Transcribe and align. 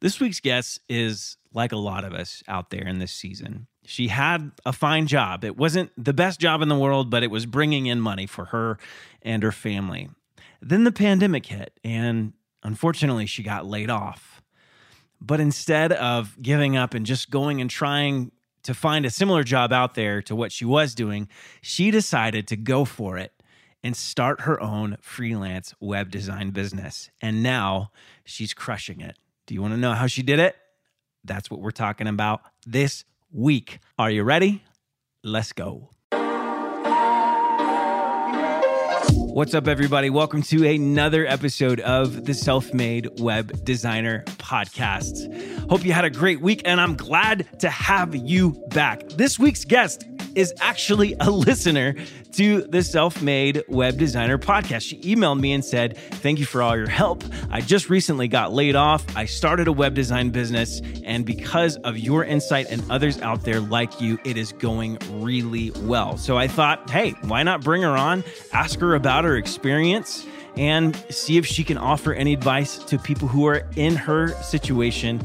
This 0.00 0.20
week's 0.20 0.40
guest 0.40 0.80
is 0.88 1.36
like 1.54 1.72
a 1.72 1.76
lot 1.76 2.04
of 2.04 2.12
us 2.12 2.42
out 2.48 2.70
there 2.70 2.86
in 2.86 2.98
this 2.98 3.12
season. 3.12 3.66
She 3.84 4.08
had 4.08 4.52
a 4.66 4.72
fine 4.72 5.06
job. 5.06 5.44
It 5.44 5.56
wasn't 5.56 5.90
the 5.96 6.12
best 6.12 6.38
job 6.38 6.60
in 6.60 6.68
the 6.68 6.78
world, 6.78 7.10
but 7.10 7.22
it 7.22 7.30
was 7.30 7.46
bringing 7.46 7.86
in 7.86 8.00
money 8.00 8.26
for 8.26 8.46
her 8.46 8.78
and 9.22 9.42
her 9.42 9.52
family. 9.52 10.10
Then 10.60 10.84
the 10.84 10.92
pandemic 10.92 11.46
hit, 11.46 11.78
and 11.84 12.32
unfortunately, 12.62 13.26
she 13.26 13.42
got 13.42 13.64
laid 13.64 13.88
off. 13.90 14.42
But 15.20 15.40
instead 15.40 15.92
of 15.92 16.36
giving 16.42 16.76
up 16.76 16.92
and 16.92 17.06
just 17.06 17.30
going 17.30 17.60
and 17.60 17.70
trying 17.70 18.32
to 18.64 18.74
find 18.74 19.06
a 19.06 19.10
similar 19.10 19.44
job 19.44 19.72
out 19.72 19.94
there 19.94 20.20
to 20.22 20.36
what 20.36 20.52
she 20.52 20.64
was 20.64 20.94
doing, 20.94 21.28
she 21.62 21.90
decided 21.90 22.46
to 22.48 22.56
go 22.56 22.84
for 22.84 23.16
it 23.16 23.32
and 23.82 23.96
start 23.96 24.42
her 24.42 24.60
own 24.60 24.96
freelance 25.00 25.72
web 25.80 26.10
design 26.10 26.50
business. 26.50 27.10
And 27.22 27.42
now 27.42 27.92
she's 28.24 28.52
crushing 28.52 29.00
it. 29.00 29.16
Do 29.46 29.54
you 29.54 29.62
want 29.62 29.74
to 29.74 29.78
know 29.78 29.94
how 29.94 30.08
she 30.08 30.22
did 30.22 30.40
it? 30.40 30.56
That's 31.24 31.48
what 31.50 31.60
we're 31.60 31.70
talking 31.70 32.08
about 32.08 32.40
this 32.66 33.04
week. 33.30 33.78
Are 33.96 34.10
you 34.10 34.24
ready? 34.24 34.64
Let's 35.22 35.52
go. 35.52 35.90
What's 39.12 39.54
up, 39.54 39.68
everybody? 39.68 40.10
Welcome 40.10 40.42
to 40.44 40.66
another 40.66 41.26
episode 41.26 41.78
of 41.80 42.24
the 42.24 42.34
Self 42.34 42.74
Made 42.74 43.20
Web 43.20 43.64
Designer 43.64 44.24
Podcast. 44.38 45.68
Hope 45.70 45.84
you 45.84 45.92
had 45.92 46.04
a 46.04 46.10
great 46.10 46.40
week, 46.40 46.62
and 46.64 46.80
I'm 46.80 46.96
glad 46.96 47.60
to 47.60 47.68
have 47.70 48.16
you 48.16 48.60
back. 48.70 49.08
This 49.10 49.38
week's 49.38 49.64
guest 49.64 50.04
is 50.36 50.52
actually 50.60 51.16
a 51.18 51.30
listener 51.30 51.94
to 52.32 52.60
the 52.62 52.82
Self 52.82 53.22
Made 53.22 53.64
Web 53.68 53.96
Designer 53.96 54.38
podcast. 54.38 54.82
She 54.82 55.00
emailed 55.00 55.40
me 55.40 55.52
and 55.52 55.64
said, 55.64 55.96
Thank 55.96 56.38
you 56.38 56.44
for 56.44 56.62
all 56.62 56.76
your 56.76 56.88
help. 56.88 57.24
I 57.50 57.62
just 57.62 57.88
recently 57.88 58.28
got 58.28 58.52
laid 58.52 58.76
off. 58.76 59.04
I 59.16 59.24
started 59.24 59.66
a 59.66 59.72
web 59.72 59.94
design 59.94 60.30
business, 60.30 60.82
and 61.04 61.24
because 61.24 61.76
of 61.78 61.98
your 61.98 62.22
insight 62.22 62.66
and 62.70 62.88
others 62.90 63.20
out 63.22 63.42
there 63.44 63.60
like 63.60 64.00
you, 64.00 64.18
it 64.24 64.36
is 64.36 64.52
going 64.52 64.98
really 65.10 65.70
well. 65.82 66.18
So 66.18 66.36
I 66.36 66.46
thought, 66.46 66.90
hey, 66.90 67.12
why 67.22 67.42
not 67.42 67.64
bring 67.64 67.82
her 67.82 67.96
on, 67.96 68.22
ask 68.52 68.78
her 68.80 68.94
about 68.94 69.24
her 69.24 69.36
experience? 69.36 70.26
And 70.58 70.96
see 71.10 71.36
if 71.36 71.44
she 71.46 71.64
can 71.64 71.76
offer 71.76 72.14
any 72.14 72.32
advice 72.32 72.78
to 72.78 72.98
people 72.98 73.28
who 73.28 73.46
are 73.46 73.68
in 73.76 73.94
her 73.94 74.28
situation 74.42 75.20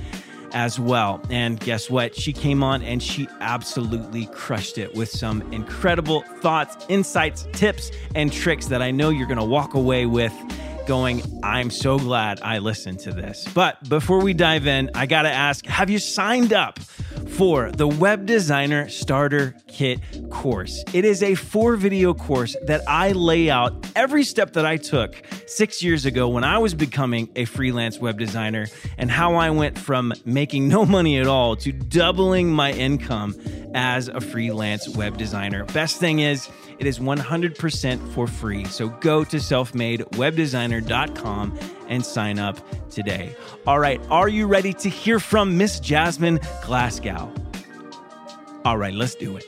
as 0.54 0.80
well. 0.80 1.22
And 1.30 1.60
guess 1.60 1.90
what? 1.90 2.16
She 2.16 2.34
came 2.34 2.64
on 2.64 2.82
and 2.82 3.02
she 3.02 3.28
absolutely 3.40 4.28
crushed 4.28 4.78
it 4.78 4.94
with 4.94 5.10
some 5.10 5.42
incredible 5.54 6.22
thoughts, 6.42 6.86
insights, 6.90 7.48
tips, 7.54 7.92
and 8.16 8.32
tricks 8.32 8.68
that 8.68 8.82
I 8.82 8.92
know 8.92 9.10
you're 9.10 9.28
going 9.28 9.38
to 9.38 9.44
walk 9.44 9.74
away 9.74 10.06
with 10.06 10.34
going, 10.86 11.22
I'm 11.44 11.70
so 11.70 11.98
glad 11.98 12.42
I 12.42 12.60
listened 12.60 13.00
to 13.00 13.12
this. 13.12 13.48
But 13.54 13.88
before 13.88 14.22
we 14.22 14.34
dive 14.34 14.68
in, 14.68 14.90
I 14.96 15.06
got 15.06 15.24
to 15.24 15.32
ask 15.32 15.66
have 15.66 15.90
you 15.90 16.00
signed 16.00 16.54
up 16.54 16.80
for 16.80 17.72
the 17.72 17.88
Web 17.88 18.26
Designer 18.26 18.90
Starter 18.90 19.56
Kit 19.68 20.00
course? 20.30 20.84
It 20.94 21.06
is 21.06 21.24
a 21.24 21.36
four 21.36 21.76
video 21.76 22.14
course 22.14 22.56
that 22.66 22.82
I 22.88 23.12
lay 23.12 23.50
out 23.50 23.86
every 23.96 24.24
step 24.24 24.54
that 24.54 24.66
I 24.66 24.78
took 24.78 25.16
six 25.48 25.84
years 25.84 26.06
ago 26.06 26.30
when 26.30 26.44
I 26.44 26.58
was 26.58 26.74
becoming 26.74 27.30
a 27.36 27.46
freelance 27.46 28.00
web 28.00 28.18
designer 28.18 28.68
and 28.98 29.12
how 29.12 29.36
I 29.36 29.50
went 29.50 29.78
from 29.78 30.14
making 30.26 30.68
no 30.68 30.86
money 30.86 31.20
at 31.20 31.28
all 31.28 31.56
to 31.58 31.72
doubling 31.72 32.50
my 32.50 32.72
income 32.72 33.36
as 33.74 34.08
a 34.08 34.20
freelance 34.20 34.90
web 34.90 35.18
designer. 35.18 35.66
Best 35.66 36.00
thing 36.00 36.20
is, 36.20 36.50
it 36.80 36.88
is 36.88 36.98
100% 36.98 38.14
for 38.14 38.26
free. 38.26 38.66
So 38.66 38.90
go 38.90 39.24
to 39.24 39.38
selfmadewebdesigner.com 39.38 40.71
and 40.74 42.06
sign 42.06 42.40
up 42.40 42.58
today. 42.90 43.36
All 43.68 43.80
right, 43.80 44.02
are 44.10 44.30
you 44.30 44.48
ready 44.48 44.74
to 44.74 44.90
hear 44.90 45.20
from 45.20 45.58
Miss 45.58 45.80
Jasmine 45.80 46.40
Glasgow? 46.64 47.32
All 48.64 48.78
right, 48.78 48.94
let's 48.94 49.16
do 49.16 49.38
it. 49.38 49.46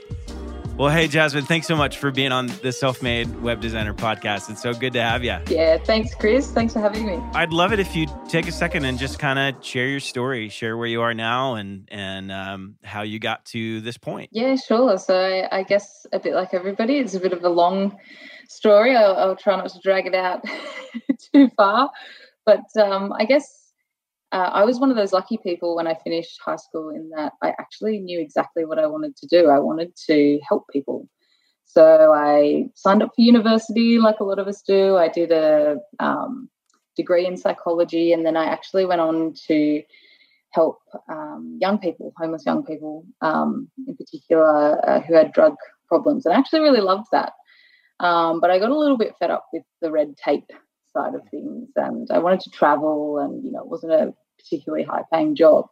Well, 0.76 0.90
hey, 0.90 1.08
Jasmine, 1.08 1.46
thanks 1.46 1.68
so 1.68 1.76
much 1.76 2.00
for 2.00 2.10
being 2.10 2.32
on 2.32 2.48
the 2.64 2.72
Self 2.72 3.04
Made 3.04 3.44
Web 3.44 3.62
Designer 3.62 3.94
podcast. 3.94 4.50
It's 4.50 4.64
so 4.64 4.74
good 4.74 4.94
to 4.94 5.04
have 5.04 5.24
you. 5.24 5.38
Yeah, 5.48 5.78
thanks, 5.78 6.16
Chris. 6.16 6.50
Thanks 6.50 6.74
for 6.74 6.80
having 6.80 7.06
me. 7.06 7.22
I'd 7.36 7.54
love 7.54 7.74
it 7.74 7.80
if 7.80 7.96
you 7.96 8.08
take 8.28 8.48
a 8.48 8.52
second 8.52 8.86
and 8.86 8.98
just 8.98 9.20
kind 9.20 9.38
of 9.38 9.64
share 9.64 9.86
your 9.86 10.00
story, 10.00 10.50
share 10.50 10.76
where 10.76 10.88
you 10.88 11.02
are 11.02 11.14
now, 11.14 11.56
and 11.56 11.88
and 11.92 12.32
um, 12.32 12.78
how 12.84 13.04
you 13.04 13.20
got 13.20 13.46
to 13.46 13.82
this 13.82 13.98
point. 13.98 14.32
Yeah, 14.34 14.56
sure. 14.56 14.98
So 14.98 15.16
I, 15.16 15.60
I, 15.60 15.62
guess 15.62 16.08
a 16.12 16.20
bit 16.20 16.34
like 16.34 16.56
everybody, 16.56 16.98
it's 16.98 17.14
a 17.14 17.20
bit 17.20 17.34
of 17.34 17.44
a 17.44 17.50
long 17.50 17.96
story. 18.56 18.96
I'll, 18.96 19.16
I'll 19.16 19.36
try 19.36 19.56
not 19.56 19.70
to 19.70 19.80
drag 19.80 20.06
it 20.06 20.16
out 20.16 20.44
too 21.34 21.50
far, 21.58 21.90
but 22.46 22.66
um, 22.80 23.14
I 23.14 23.26
guess 23.26 23.64
uh, 24.32 24.50
I 24.52 24.66
was 24.66 24.80
one 24.80 24.90
of 24.90 24.98
those 24.98 25.14
lucky 25.14 25.38
people 25.38 25.76
when 25.76 25.88
I 25.88 25.94
finished 25.94 26.40
high 26.44 26.56
school 26.56 26.90
in 26.90 27.10
that 27.16 27.34
I 27.42 27.50
actually 27.60 28.00
knew 28.00 28.20
exactly 28.20 28.66
what 28.66 28.80
I 28.80 28.88
wanted 28.88 29.16
to 29.18 29.28
do. 29.28 29.50
I 29.50 29.60
wanted 29.60 29.96
to 30.08 30.40
help 30.48 30.66
people. 30.72 31.08
So 31.66 32.14
I 32.14 32.70
signed 32.76 33.04
up 33.04 33.12
for 33.16 33.22
university 33.22 34.00
like 34.00 34.20
a 34.20 34.24
lot 34.24 34.40
of 34.40 34.48
us 34.48 34.62
do. 34.62 34.98
I 34.98 35.08
did 35.08 35.32
a 35.32 35.78
um, 36.00 36.50
degree 36.96 37.26
in 37.26 37.38
psychology 37.38 38.12
and 38.14 38.26
then 38.26 38.36
I 38.36 38.46
actually 38.46 38.86
went 38.86 39.02
on 39.02 39.34
to 39.48 39.84
help 40.52 40.80
um, 41.10 41.58
young 41.60 41.80
people, 41.80 42.14
homeless 42.18 42.46
young 42.46 42.64
people 42.64 43.06
um, 43.22 43.70
in 43.88 43.96
particular, 43.96 44.88
uh, 44.88 45.02
who 45.02 45.14
had 45.14 45.32
drug 45.32 45.56
problems. 45.88 46.26
And 46.26 46.34
I 46.34 46.40
actually 46.40 46.62
really 46.62 46.82
loved 46.82 47.08
that. 47.12 47.34
Um, 48.00 48.40
but 48.40 48.52
I 48.52 48.60
got 48.60 48.72
a 48.72 48.78
little 48.78 48.98
bit 48.98 49.16
fed 49.20 49.32
up 49.32 49.46
with 49.54 49.64
the 49.82 49.92
red 49.92 50.16
tape 50.18 50.50
side 50.92 51.16
of 51.16 51.22
things 51.30 51.70
and 51.76 52.10
I 52.12 52.20
wanted 52.20 52.42
to 52.42 52.50
travel 52.50 53.20
and, 53.20 53.44
you 53.44 53.52
know, 53.52 53.62
it 53.62 53.68
wasn't 53.68 53.94
a 53.94 54.14
particularly 54.38 54.84
high 54.84 55.04
paying 55.12 55.36
job. 55.36 55.66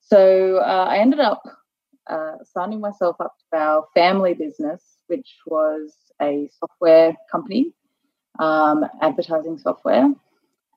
So 0.00 0.58
uh, 0.58 0.86
I 0.88 0.98
ended 0.98 1.20
up 1.20 1.42
uh, 2.08 2.36
signing 2.44 2.80
myself 2.80 3.16
up 3.20 3.34
to 3.52 3.58
our 3.58 3.86
family 3.94 4.34
business, 4.34 4.82
which 5.06 5.36
was 5.46 5.94
a 6.20 6.48
software 6.58 7.16
company, 7.30 7.72
um, 8.38 8.84
advertising 9.00 9.58
software. 9.58 10.12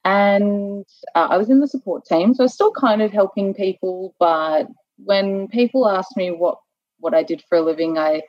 And 0.05 0.85
uh, 1.15 1.27
I 1.31 1.37
was 1.37 1.49
in 1.49 1.59
the 1.61 1.67
support 1.67 2.05
team, 2.05 2.33
so 2.33 2.43
I 2.43 2.45
was 2.45 2.53
still 2.53 2.73
kind 2.73 3.01
of 3.01 3.11
helping 3.11 3.53
people. 3.53 4.13
But 4.19 4.67
when 4.97 5.47
people 5.47 5.87
asked 5.87 6.17
me 6.17 6.29
what 6.29 6.57
what 6.99 7.13
I 7.13 7.23
did 7.23 7.41
for 7.47 7.57
a 7.57 7.61
living, 7.61 7.97
I 7.97 8.21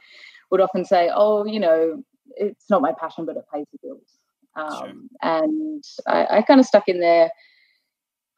would 0.50 0.61
often 0.61 0.84
say, 0.84 1.11
"Oh, 1.12 1.44
you 1.44 1.59
know, 1.59 2.05
it's 2.37 2.69
not 2.71 2.83
my 2.83 2.93
passion, 2.93 3.25
but 3.25 3.37
it 3.37 3.45
pays 3.53 3.67
the 3.73 3.79
bills." 3.83 4.19
Um, 4.57 4.71
sure. 4.71 4.93
And 5.23 5.85
I, 6.07 6.39
I 6.39 6.43
kind 6.43 6.61
of 6.61 6.67
stuck 6.67 6.89
in 6.89 7.01
there 7.01 7.31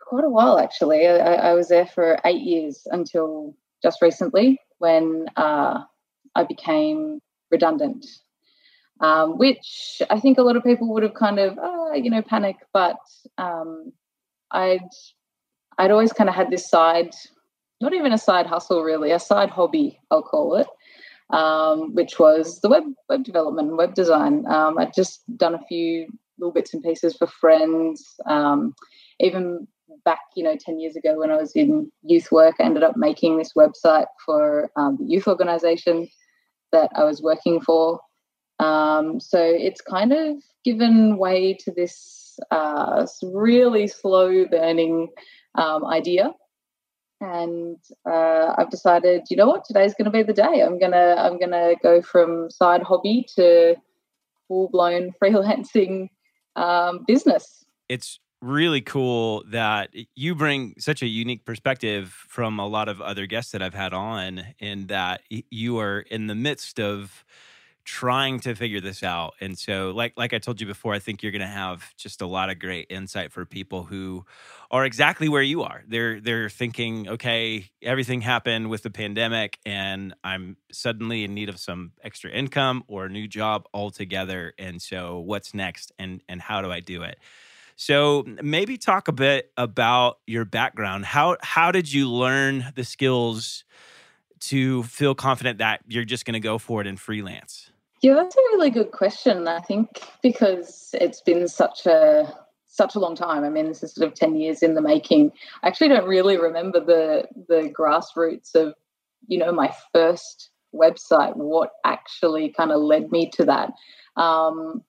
quite 0.01 0.25
a 0.25 0.31
while 0.31 0.59
actually. 0.59 1.07
I, 1.07 1.51
I, 1.51 1.53
was 1.53 1.69
there 1.69 1.87
for 1.87 2.19
eight 2.25 2.43
years 2.43 2.87
until 2.91 3.55
just 3.83 4.01
recently 4.01 4.59
when 4.79 5.27
uh, 5.37 5.83
I 6.35 6.45
became 6.45 7.21
redundant, 7.51 8.07
um, 9.01 9.37
which 9.37 10.01
I 10.11 10.21
think 10.21 10.39
a 10.39 10.43
lot 10.43 10.57
of 10.57 10.65
people 10.65 10.93
would 10.93 11.03
have 11.03 11.15
kind 11.15 11.39
of 11.39 11.59
uh, 11.59 11.95
you 11.95 12.11
know 12.11 12.23
panic, 12.23 12.57
but 12.73 12.99
um, 13.39 13.93
I'd 14.51 14.89
I'd 15.79 15.91
always 15.91 16.13
kind 16.13 16.31
of 16.31 16.35
had 16.35 16.51
this 16.51 16.69
side, 16.69 17.15
not 17.81 17.93
even 17.93 18.13
a 18.13 18.19
side 18.19 18.47
hustle 18.47 18.83
really, 18.83 19.11
a 19.11 19.19
side 19.19 19.51
hobby 19.51 19.99
I'll 20.11 20.23
call 20.23 20.57
it. 20.57 20.67
Um, 21.31 21.93
which 21.93 22.21
was 22.21 22.61
the 22.61 22.69
web 22.69 22.85
web 23.09 23.25
development, 23.25 23.77
web 23.77 23.95
design. 23.95 24.47
Um, 24.47 24.79
I'd 24.79 24.95
just 24.95 25.23
done 25.37 25.55
a 25.55 25.67
few 25.67 26.07
little 26.39 26.53
bits 26.53 26.73
and 26.73 26.83
pieces 26.83 27.17
for 27.17 27.27
friends. 27.27 28.15
Um, 28.27 28.75
even 29.19 29.67
back, 30.05 30.21
you 30.37 30.45
know, 30.45 30.57
10 30.57 30.79
years 30.79 30.97
ago 30.97 31.19
when 31.19 31.31
I 31.31 31.37
was 31.37 31.53
in 31.55 31.91
youth 32.03 32.31
work, 32.31 32.57
I 32.61 32.65
ended 32.65 32.83
up 32.83 32.97
making 32.97 33.39
this 33.39 33.53
website 33.55 34.07
for 34.25 34.71
um, 34.77 34.97
the 34.99 35.07
youth 35.07 35.27
organization 35.27 36.09
that 36.73 36.91
I 36.95 37.05
was 37.05 37.23
working 37.23 37.61
for. 37.61 38.01
Um, 38.59 39.21
so 39.21 39.39
it's 39.41 39.81
kind 39.81 40.13
of 40.13 40.37
given 40.65 41.19
way 41.19 41.55
to 41.55 41.73
this 41.73 42.39
uh, 42.51 43.07
really 43.23 43.87
slow 43.87 44.47
burning 44.47 45.09
um, 45.57 45.85
idea. 45.85 46.33
And 47.21 47.79
uh, 48.09 48.55
I've 48.59 48.71
decided, 48.71 49.23
you 49.31 49.37
know 49.37 49.47
what, 49.47 49.65
today's 49.65 49.95
going 49.95 50.05
to 50.05 50.11
be 50.11 50.23
the 50.23 50.35
day. 50.35 50.63
I'm 50.63 50.79
gonna, 50.79 51.17
I'm 51.19 51.39
gonna 51.39 51.75
go 51.83 52.03
from 52.03 52.51
side 52.51 52.83
hobby 52.83 53.27
to 53.37 53.77
full 54.49 54.69
blown 54.69 55.13
freelancing 55.23 56.11
um, 56.57 57.05
business. 57.07 57.65
It's 57.89 58.21
really 58.43 58.83
cool 58.83 59.45
that 59.51 59.91
you 60.15 60.35
bring 60.35 60.75
such 60.79 61.03
a 61.03 61.07
unique 61.07 61.45
perspective 61.45 62.13
from 62.29 62.59
a 62.59 62.67
lot 62.67 62.89
of 62.89 63.01
other 63.01 63.27
guests 63.27 63.53
that 63.53 63.63
I've 63.63 63.75
had 63.75 63.95
on, 63.95 64.45
in 64.59 64.89
that 64.89 65.23
you 65.29 65.79
are 65.79 66.01
in 66.01 66.27
the 66.27 66.35
midst 66.35 66.79
of 66.79 67.25
trying 67.87 68.41
to 68.41 68.55
figure 68.57 68.81
this 68.81 69.05
out. 69.05 69.35
And 69.41 69.57
so 69.57 69.93
like 69.93 70.13
like 70.17 70.35
I 70.35 70.39
told 70.39 70.61
you 70.61 70.67
before, 70.67 70.93
I 70.93 70.99
think 70.99 71.23
you're 71.23 71.33
going 71.33 71.41
to 71.41 71.47
have 71.47 71.95
just 71.97 72.21
a 72.21 72.27
lot 72.27 72.51
of 72.51 72.59
great 72.59 72.89
insight 72.91 73.33
for 73.33 73.47
people 73.47 73.85
who 73.85 74.27
are 74.73 74.85
exactly 74.85 75.29
where 75.29 75.43
you 75.43 75.63
are. 75.63 75.85
They're 75.87 76.21
they're 76.21 76.51
thinking, 76.51 77.09
okay, 77.09 77.71
everything 77.81 78.21
happened 78.21 78.69
with 78.69 78.83
the 78.83 78.91
pandemic 78.91 79.59
and 79.65 80.15
I'm 80.25 80.57
suddenly 80.73 81.23
in 81.23 81.33
need 81.33 81.49
of 81.49 81.61
some 81.61 81.93
extra 82.03 82.31
income 82.31 82.83
or 82.89 83.07
a 83.07 83.09
new 83.09 83.29
job 83.29 83.67
altogether 83.73 84.53
and 84.59 84.83
so 84.83 85.21
what's 85.21 85.55
next 85.55 85.93
and 85.97 86.21
and 86.29 86.43
how 86.43 86.63
do 86.63 86.73
I 86.73 86.81
do 86.81 87.03
it? 87.05 87.19
So 87.77 88.25
maybe 88.43 88.79
talk 88.79 89.07
a 89.07 89.13
bit 89.13 89.53
about 89.57 90.19
your 90.27 90.45
background. 90.45 91.05
How 91.05 91.37
how 91.41 91.71
did 91.71 91.93
you 91.93 92.11
learn 92.11 92.73
the 92.75 92.85
skills 92.85 93.63
to 94.41 94.83
feel 94.83 95.15
confident 95.15 95.59
that 95.59 95.83
you're 95.87 96.05
just 96.05 96.25
going 96.25 96.35
to 96.35 96.41
go 96.41 96.59
for 96.59 96.81
it 96.81 96.89
in 96.89 96.97
freelance? 96.97 97.71
Yeah, 98.07 98.15
that's 98.15 98.37
a 98.37 98.41
really 98.53 98.71
good 98.71 98.93
question. 98.93 99.49
I 99.49 99.59
think 99.59 100.01
because 100.23 100.91
it's 100.95 101.21
been 101.21 101.49
such 101.49 101.87
a 101.87 102.33
such 102.69 102.95
a 102.95 103.01
long 103.01 103.17
time. 103.17 103.43
I 103.43 103.49
mean, 103.49 103.67
this 103.67 103.83
is 103.83 103.97
sort 103.97 104.07
of 104.07 104.15
ten 104.15 104.37
years 104.37 104.63
in 104.63 104.77
the 104.77 104.81
making. 104.81 105.33
I 105.65 105.67
actually 105.67 105.89
don't 105.89 106.07
really 106.07 106.37
remember 106.39 106.79
the 106.79 107.27
the 107.49 107.75
grassroots 107.77 108.55
of 108.55 108.75
you 109.27 109.39
know 109.39 109.51
my 109.51 109.75
first 109.93 110.51
website. 110.73 111.35
What 111.35 111.71
actually 111.85 112.51
kind 112.57 112.71
of 112.71 112.81
led 112.81 113.11
me 113.11 113.29
to 113.31 113.45
that? 113.47 113.73
Um, 114.17 114.85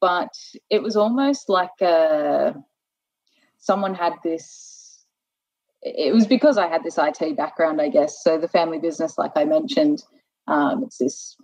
but 0.00 0.32
it 0.70 0.82
was 0.82 0.96
almost 0.96 1.50
like 1.50 1.78
a, 1.82 1.86
uh, 1.86 2.52
someone 3.58 3.94
had 3.94 4.14
this 4.24 5.04
it 5.82 6.14
was 6.14 6.26
because 6.26 6.56
I 6.56 6.68
had 6.68 6.84
this 6.84 6.96
IT 6.96 7.36
background, 7.36 7.82
I 7.82 7.90
guess. 7.90 8.24
So 8.24 8.38
the 8.38 8.48
family 8.48 8.78
business, 8.78 9.18
like 9.18 9.32
I 9.36 9.44
mentioned, 9.44 10.02
um, 10.48 10.84
it's 10.84 10.96
this 10.96 11.36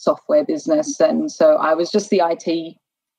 software 0.00 0.44
business, 0.44 0.98
and 1.00 1.30
so 1.30 1.56
I 1.56 1.74
was 1.74 1.90
just 1.90 2.10
the 2.10 2.22
IT 2.24 2.76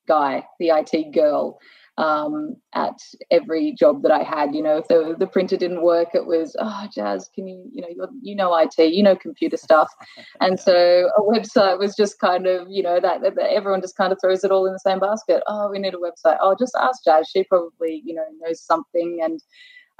guy, 0.08 0.44
the 0.58 0.70
IT 0.70 1.14
girl, 1.14 1.58
um, 1.98 2.56
at 2.74 2.98
every 3.30 3.74
job 3.78 4.02
that 4.02 4.10
I 4.10 4.22
had. 4.22 4.54
You 4.54 4.62
know, 4.62 4.78
if 4.78 4.88
the, 4.88 5.14
the 5.18 5.26
printer 5.26 5.56
didn't 5.56 5.82
work, 5.82 6.08
it 6.14 6.26
was, 6.26 6.56
oh, 6.58 6.86
Jazz, 6.94 7.28
can 7.34 7.46
you, 7.46 7.64
you 7.72 7.82
know, 7.82 8.08
you 8.22 8.34
know 8.34 8.56
IT, 8.56 8.78
you 8.78 9.02
know 9.02 9.16
computer 9.16 9.56
stuff. 9.56 9.88
and 10.40 10.58
so 10.58 11.10
a 11.16 11.20
website 11.20 11.78
was 11.78 11.94
just 11.94 12.18
kind 12.18 12.46
of, 12.46 12.66
you 12.70 12.82
know, 12.82 13.00
that, 13.00 13.20
that, 13.22 13.38
everyone 13.38 13.80
just 13.80 13.96
kind 13.96 14.12
of 14.12 14.18
throws 14.20 14.44
it 14.44 14.50
all 14.50 14.66
in 14.66 14.72
the 14.72 14.78
same 14.78 15.00
basket. 15.00 15.42
Oh, 15.46 15.70
we 15.70 15.78
need 15.78 15.94
a 15.94 15.98
website. 15.98 16.38
Oh, 16.40 16.56
just 16.58 16.76
ask 16.80 17.04
Jazz. 17.04 17.28
She 17.28 17.44
probably, 17.44 18.02
you 18.04 18.14
know, 18.14 18.24
knows 18.40 18.60
something. 18.60 19.20
And 19.22 19.40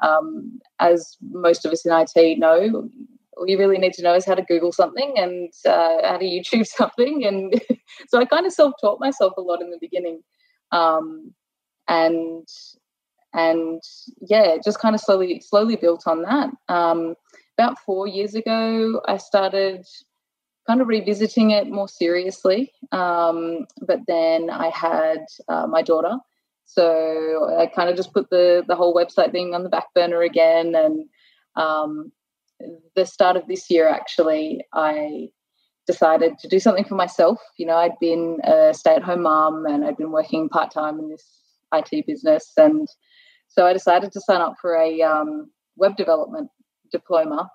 um, 0.02 0.60
as 0.80 1.16
most 1.30 1.64
of 1.64 1.72
us 1.72 1.86
in 1.86 1.92
IT 1.92 2.38
know, 2.38 2.88
all 3.36 3.48
you 3.48 3.58
really 3.58 3.78
need 3.78 3.94
to 3.94 4.02
know 4.02 4.14
is 4.14 4.24
how 4.24 4.34
to 4.34 4.42
Google 4.42 4.72
something 4.72 5.14
and 5.16 5.52
uh, 5.66 6.06
how 6.06 6.18
to 6.18 6.24
YouTube 6.24 6.66
something. 6.78 7.24
And 7.24 7.60
so 8.08 8.18
I 8.18 8.24
kind 8.24 8.46
of 8.46 8.52
self 8.52 8.74
taught 8.80 9.00
myself 9.00 9.34
a 9.36 9.40
lot 9.40 9.62
in 9.62 9.70
the 9.70 9.78
beginning. 9.80 10.22
Um, 10.70 11.34
and 11.88 12.46
and 13.34 13.82
yeah, 14.20 14.56
just 14.64 14.78
kind 14.78 14.94
of 14.94 15.00
slowly 15.00 15.40
slowly 15.40 15.76
built 15.76 16.06
on 16.06 16.22
that. 16.22 16.50
Um, 16.68 17.14
about 17.58 17.78
four 17.78 18.06
years 18.06 18.34
ago, 18.34 19.00
I 19.06 19.16
started 19.16 19.86
kind 20.66 20.80
of 20.80 20.86
revisiting 20.86 21.50
it 21.50 21.68
more 21.68 21.88
seriously. 21.88 22.72
Um, 22.92 23.66
but 23.86 24.00
then 24.06 24.48
I 24.50 24.68
had 24.68 25.24
uh, 25.48 25.66
my 25.66 25.82
daughter, 25.82 26.16
so 26.64 27.56
I 27.58 27.66
kind 27.66 27.88
of 27.88 27.96
just 27.96 28.12
put 28.12 28.30
the 28.30 28.64
the 28.66 28.76
whole 28.76 28.94
website 28.94 29.32
thing 29.32 29.54
on 29.54 29.62
the 29.62 29.70
back 29.70 29.86
burner 29.94 30.22
again. 30.22 30.74
And 30.74 31.06
um, 31.56 32.12
the 32.94 33.06
start 33.06 33.36
of 33.36 33.46
this 33.46 33.70
year, 33.70 33.88
actually, 33.88 34.64
I 34.72 35.28
decided 35.86 36.38
to 36.38 36.48
do 36.48 36.60
something 36.60 36.84
for 36.84 36.94
myself. 36.94 37.40
You 37.56 37.66
know, 37.66 37.76
I'd 37.76 37.98
been 38.00 38.38
a 38.44 38.72
stay 38.74 38.94
at 38.94 39.02
home 39.02 39.22
mom 39.22 39.66
and 39.66 39.84
I'd 39.84 39.96
been 39.96 40.12
working 40.12 40.48
part 40.48 40.72
time 40.72 40.98
in 40.98 41.08
this 41.08 41.24
IT 41.72 42.06
business. 42.06 42.52
And 42.56 42.88
so 43.48 43.66
I 43.66 43.72
decided 43.72 44.12
to 44.12 44.20
sign 44.20 44.40
up 44.40 44.54
for 44.60 44.76
a 44.76 45.02
um, 45.02 45.50
web 45.76 45.96
development 45.96 46.50
diploma 46.90 47.50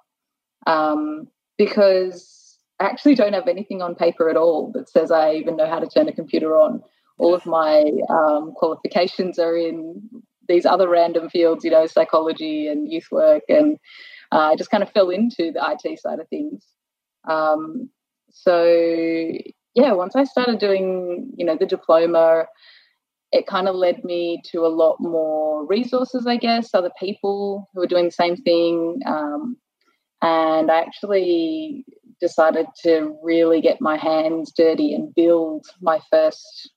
um, 0.65 1.27
because 1.57 2.57
I 2.79 2.85
actually 2.85 3.15
don't 3.15 3.33
have 3.33 3.47
anything 3.47 3.81
on 3.81 3.95
paper 3.95 4.29
at 4.29 4.37
all 4.37 4.71
that 4.73 4.89
says 4.89 5.11
I 5.11 5.33
even 5.33 5.55
know 5.55 5.67
how 5.67 5.79
to 5.79 5.87
turn 5.87 6.07
a 6.07 6.13
computer 6.13 6.55
on. 6.57 6.81
All 7.17 7.33
of 7.33 7.45
my 7.45 7.83
um, 8.09 8.53
qualifications 8.55 9.39
are 9.39 9.57
in 9.57 10.07
these 10.47 10.65
other 10.65 10.87
random 10.87 11.29
fields, 11.29 11.65
you 11.65 11.71
know, 11.71 11.87
psychology 11.87 12.67
and 12.67 12.91
youth 12.91 13.07
work. 13.11 13.43
And 13.49 13.77
uh, 14.31 14.51
I 14.51 14.55
just 14.55 14.69
kind 14.69 14.83
of 14.83 14.91
fell 14.91 15.09
into 15.09 15.51
the 15.51 15.77
IT 15.83 15.99
side 15.99 16.19
of 16.19 16.27
things. 16.29 16.65
Um, 17.27 17.89
so, 18.29 18.65
yeah, 19.73 19.93
once 19.93 20.15
I 20.15 20.23
started 20.23 20.59
doing, 20.59 21.31
you 21.37 21.45
know, 21.45 21.57
the 21.57 21.65
diploma, 21.65 22.45
it 23.31 23.47
kind 23.47 23.67
of 23.67 23.75
led 23.75 24.03
me 24.03 24.41
to 24.51 24.65
a 24.65 24.67
lot 24.67 24.97
more 24.99 25.65
resources, 25.65 26.25
I 26.25 26.37
guess, 26.37 26.73
other 26.73 26.91
people 26.99 27.69
who 27.73 27.81
were 27.81 27.87
doing 27.87 28.05
the 28.05 28.11
same 28.11 28.37
thing. 28.37 29.01
Um, 29.05 29.57
and 30.21 30.71
I 30.71 30.79
actually 30.79 31.85
decided 32.19 32.67
to 32.83 33.17
really 33.21 33.61
get 33.61 33.81
my 33.81 33.97
hands 33.97 34.51
dirty 34.55 34.93
and 34.93 35.13
build 35.13 35.65
my 35.81 35.99
first 36.09 36.71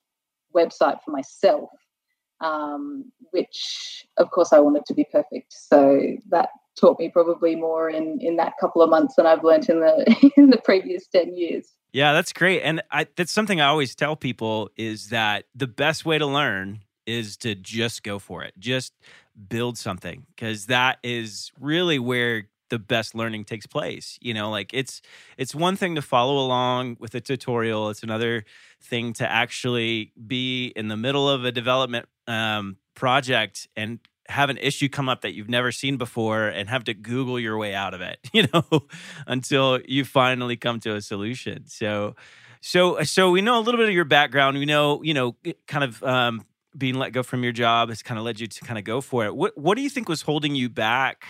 website 0.55 0.99
for 1.03 1.11
myself, 1.11 1.69
um, 2.41 3.11
which, 3.31 4.05
of 4.17 4.29
course, 4.31 4.53
I 4.53 4.59
wanted 4.59 4.85
to 4.87 4.93
be 4.93 5.07
perfect. 5.11 5.53
So 5.53 6.01
that 6.29 6.49
taught 6.81 6.99
me 6.99 7.09
probably 7.09 7.55
more 7.55 7.89
in 7.89 8.19
in 8.19 8.35
that 8.37 8.53
couple 8.59 8.81
of 8.81 8.89
months 8.89 9.15
than 9.15 9.25
I've 9.25 9.43
learned 9.43 9.69
in 9.69 9.79
the 9.79 10.31
in 10.37 10.49
the 10.49 10.57
previous 10.57 11.07
ten 11.07 11.35
years. 11.37 11.73
Yeah, 11.93 12.13
that's 12.13 12.33
great. 12.33 12.61
And 12.61 12.81
I, 12.89 13.07
that's 13.15 13.31
something 13.33 13.59
I 13.59 13.67
always 13.67 13.95
tell 13.95 14.15
people 14.15 14.69
is 14.77 15.09
that 15.09 15.45
the 15.53 15.67
best 15.67 16.05
way 16.05 16.17
to 16.17 16.25
learn 16.25 16.81
is 17.05 17.35
to 17.37 17.53
just 17.53 18.03
go 18.03 18.17
for 18.17 18.43
it. 18.43 18.53
Just 18.57 18.93
build 19.49 19.77
something 19.77 20.25
because 20.35 20.67
that 20.67 20.99
is 21.03 21.51
really 21.59 21.99
where 21.99 22.47
the 22.69 22.79
best 22.79 23.13
learning 23.13 23.43
takes 23.43 23.65
place 23.65 24.17
you 24.21 24.33
know 24.33 24.49
like 24.49 24.73
it's 24.73 25.01
it's 25.37 25.53
one 25.53 25.75
thing 25.75 25.95
to 25.95 26.01
follow 26.01 26.37
along 26.37 26.95
with 26.99 27.13
a 27.15 27.19
tutorial 27.19 27.89
it's 27.89 28.01
another 28.01 28.45
thing 28.81 29.11
to 29.11 29.29
actually 29.29 30.13
be 30.25 30.67
in 30.67 30.87
the 30.87 30.95
middle 30.95 31.29
of 31.29 31.43
a 31.43 31.51
development 31.51 32.07
um, 32.27 32.77
project 32.95 33.67
and 33.75 33.99
have 34.29 34.49
an 34.49 34.57
issue 34.57 34.87
come 34.87 35.09
up 35.09 35.21
that 35.21 35.33
you've 35.33 35.49
never 35.49 35.71
seen 35.71 35.97
before 35.97 36.47
and 36.47 36.69
have 36.69 36.83
to 36.85 36.93
Google 36.93 37.39
your 37.39 37.57
way 37.57 37.73
out 37.73 37.93
of 37.93 38.01
it, 38.01 38.19
you 38.33 38.47
know, 38.53 38.63
until 39.27 39.79
you 39.85 40.05
finally 40.05 40.57
come 40.57 40.79
to 40.81 40.95
a 40.95 41.01
solution. 41.01 41.65
So, 41.67 42.15
so, 42.61 43.01
so 43.03 43.31
we 43.31 43.41
know 43.41 43.59
a 43.59 43.61
little 43.61 43.79
bit 43.79 43.89
of 43.89 43.95
your 43.95 44.05
background. 44.05 44.57
We 44.57 44.65
know, 44.65 45.01
you 45.03 45.13
know, 45.13 45.35
kind 45.67 45.83
of 45.83 46.03
um, 46.03 46.45
being 46.77 46.95
let 46.95 47.11
go 47.11 47.23
from 47.23 47.43
your 47.43 47.51
job 47.51 47.89
has 47.89 48.01
kind 48.03 48.17
of 48.17 48.23
led 48.23 48.39
you 48.39 48.47
to 48.47 48.61
kind 48.61 48.77
of 48.77 48.85
go 48.85 49.01
for 49.01 49.25
it. 49.25 49.35
What, 49.35 49.57
what 49.57 49.75
do 49.75 49.81
you 49.81 49.89
think 49.89 50.07
was 50.07 50.21
holding 50.21 50.55
you 50.55 50.69
back 50.69 51.25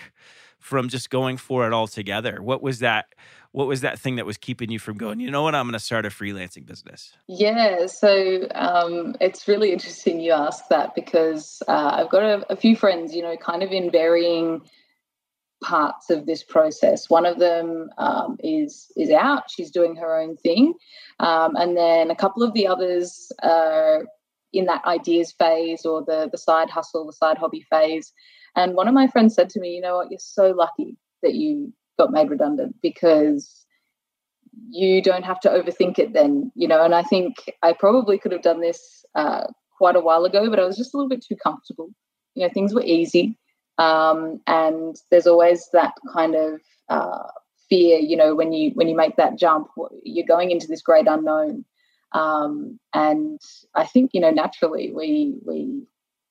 from 0.62 0.88
just 0.88 1.10
going 1.10 1.36
for 1.36 1.66
it 1.66 1.72
all 1.72 1.86
together? 1.86 2.40
What 2.42 2.62
was 2.62 2.78
that? 2.80 3.06
what 3.54 3.66
was 3.66 3.82
that 3.82 3.98
thing 3.98 4.16
that 4.16 4.24
was 4.24 4.38
keeping 4.38 4.70
you 4.70 4.78
from 4.78 4.96
going 4.96 5.20
you 5.20 5.30
know 5.30 5.42
what? 5.42 5.54
I'm 5.54 5.66
going 5.66 5.74
to 5.74 5.78
start 5.78 6.06
a 6.06 6.08
freelancing 6.08 6.64
business. 6.64 7.12
Yeah 7.28 7.84
so 7.84 8.48
um, 8.54 9.14
it's 9.20 9.46
really 9.46 9.74
interesting 9.74 10.20
you 10.20 10.32
ask 10.32 10.68
that 10.68 10.94
because 10.94 11.62
uh, 11.68 11.96
i've 11.98 12.10
got 12.10 12.22
a, 12.22 12.50
a, 12.50 12.56
few 12.56 12.74
friends 12.74 13.14
you 13.14 13.20
know 13.20 13.36
kind 13.36 13.62
of 13.62 13.70
in 13.70 13.90
varying 13.90 14.62
parts 15.62 16.10
of 16.10 16.26
this 16.26 16.42
process. 16.42 17.08
One 17.08 17.24
of 17.24 17.38
them 17.38 17.88
um, 17.96 18.36
is 18.42 18.92
is 18.96 19.10
out. 19.10 19.44
She's 19.50 19.70
doing 19.70 19.96
her 19.96 20.20
own 20.20 20.36
thing. 20.36 20.74
Um, 21.20 21.56
and 21.56 21.76
then 21.76 22.10
a 22.10 22.16
couple 22.16 22.42
of 22.42 22.52
the 22.52 22.66
others 22.66 23.32
are 23.42 24.04
in 24.52 24.66
that 24.66 24.84
ideas 24.84 25.32
phase 25.32 25.86
or 25.86 26.04
the 26.04 26.28
the 26.30 26.36
side 26.36 26.68
hustle 26.68 27.06
the 27.06 27.12
side 27.12 27.38
hobby 27.38 27.64
phase 27.70 28.12
and 28.56 28.74
one 28.74 28.88
of 28.88 28.94
my 28.94 29.06
friends 29.06 29.34
said 29.34 29.48
to 29.50 29.60
me 29.60 29.70
you 29.70 29.80
know 29.80 29.96
what 29.96 30.10
you're 30.10 30.18
so 30.18 30.50
lucky 30.50 30.96
that 31.22 31.34
you 31.34 31.72
got 31.98 32.12
made 32.12 32.30
redundant 32.30 32.74
because 32.82 33.62
you 34.68 35.02
don't 35.02 35.24
have 35.24 35.40
to 35.40 35.48
overthink 35.48 35.98
it 35.98 36.12
then, 36.12 36.52
you 36.54 36.68
know. 36.68 36.84
And 36.84 36.94
I 36.94 37.02
think 37.02 37.50
I 37.62 37.72
probably 37.72 38.18
could 38.18 38.32
have 38.32 38.42
done 38.42 38.60
this 38.60 39.04
uh, 39.14 39.44
quite 39.76 39.96
a 39.96 40.00
while 40.00 40.24
ago, 40.24 40.48
but 40.50 40.58
I 40.58 40.64
was 40.64 40.76
just 40.76 40.94
a 40.94 40.96
little 40.96 41.08
bit 41.08 41.24
too 41.24 41.36
comfortable. 41.36 41.90
You 42.34 42.46
know, 42.46 42.52
things 42.52 42.74
were 42.74 42.82
easy. 42.82 43.38
Um, 43.78 44.40
and 44.46 44.96
there's 45.10 45.26
always 45.26 45.68
that 45.72 45.94
kind 46.12 46.34
of 46.34 46.60
uh, 46.88 47.28
fear, 47.68 47.98
you 47.98 48.16
know, 48.16 48.34
when 48.34 48.52
you 48.52 48.70
when 48.74 48.88
you 48.88 48.96
make 48.96 49.16
that 49.16 49.38
jump, 49.38 49.68
you're 50.02 50.26
going 50.26 50.50
into 50.50 50.66
this 50.66 50.82
great 50.82 51.06
unknown. 51.06 51.64
Um, 52.12 52.78
and 52.92 53.40
I 53.74 53.86
think, 53.86 54.10
you 54.12 54.20
know, 54.20 54.30
naturally 54.30 54.92
we 54.92 55.34
we 55.44 55.82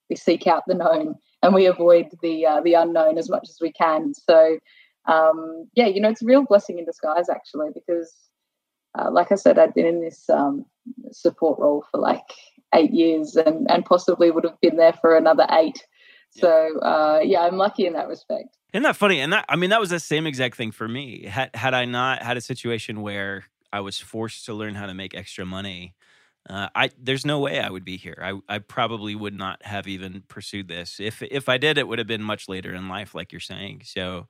we 0.09 0.15
seek 0.15 0.45
out 0.45 0.63
the 0.67 0.75
known 0.75 1.15
and 1.41 1.53
we 1.53 1.65
avoid 1.65 2.07
the 2.21 2.45
uh, 2.45 2.61
the 2.61 2.73
unknown 2.73 3.17
as 3.17 3.29
much 3.29 3.47
as 3.49 3.57
we 3.61 3.71
can. 3.71 4.13
So 4.13 4.59
um, 5.05 5.67
yeah, 5.73 5.87
you 5.87 6.01
know, 6.01 6.09
it's 6.09 6.21
a 6.21 6.25
real 6.25 6.43
blessing 6.43 6.79
in 6.79 6.85
disguise 6.85 7.29
actually, 7.29 7.69
because 7.73 8.13
uh, 8.97 9.09
like 9.11 9.31
I 9.31 9.35
said, 9.35 9.57
I'd 9.57 9.73
been 9.73 9.85
in 9.85 10.01
this 10.01 10.29
um, 10.29 10.65
support 11.11 11.59
role 11.59 11.85
for 11.91 11.99
like 11.99 12.33
eight 12.73 12.91
years 12.91 13.35
and, 13.35 13.69
and 13.69 13.85
possibly 13.85 14.31
would 14.31 14.43
have 14.43 14.59
been 14.61 14.77
there 14.77 14.93
for 14.93 15.15
another 15.15 15.45
eight. 15.51 15.85
Yeah. 16.35 16.41
So 16.41 16.79
uh, 16.79 17.19
yeah, 17.23 17.41
I'm 17.41 17.57
lucky 17.57 17.85
in 17.85 17.93
that 17.93 18.07
respect. 18.07 18.57
Isn't 18.73 18.83
that 18.83 18.95
funny? 18.95 19.19
And 19.19 19.33
that 19.33 19.45
I 19.49 19.55
mean, 19.55 19.69
that 19.71 19.79
was 19.79 19.89
the 19.89 19.99
same 19.99 20.25
exact 20.27 20.55
thing 20.55 20.71
for 20.71 20.87
me. 20.87 21.25
Had 21.25 21.49
had 21.55 21.73
I 21.73 21.85
not 21.85 22.23
had 22.23 22.37
a 22.37 22.41
situation 22.41 23.01
where 23.01 23.45
I 23.73 23.79
was 23.81 23.97
forced 23.97 24.45
to 24.45 24.53
learn 24.53 24.75
how 24.75 24.85
to 24.85 24.93
make 24.93 25.15
extra 25.15 25.45
money, 25.45 25.95
uh, 26.49 26.69
I 26.73 26.89
there's 26.99 27.25
no 27.25 27.39
way 27.39 27.59
I 27.59 27.69
would 27.69 27.85
be 27.85 27.97
here. 27.97 28.17
I 28.21 28.55
I 28.55 28.59
probably 28.59 29.15
would 29.15 29.35
not 29.35 29.63
have 29.63 29.87
even 29.87 30.23
pursued 30.27 30.67
this. 30.67 30.99
If 30.99 31.21
if 31.21 31.47
I 31.47 31.57
did, 31.57 31.77
it 31.77 31.87
would 31.87 31.99
have 31.99 32.07
been 32.07 32.23
much 32.23 32.49
later 32.49 32.73
in 32.73 32.87
life, 32.89 33.13
like 33.13 33.31
you're 33.31 33.39
saying. 33.39 33.81
So 33.85 34.27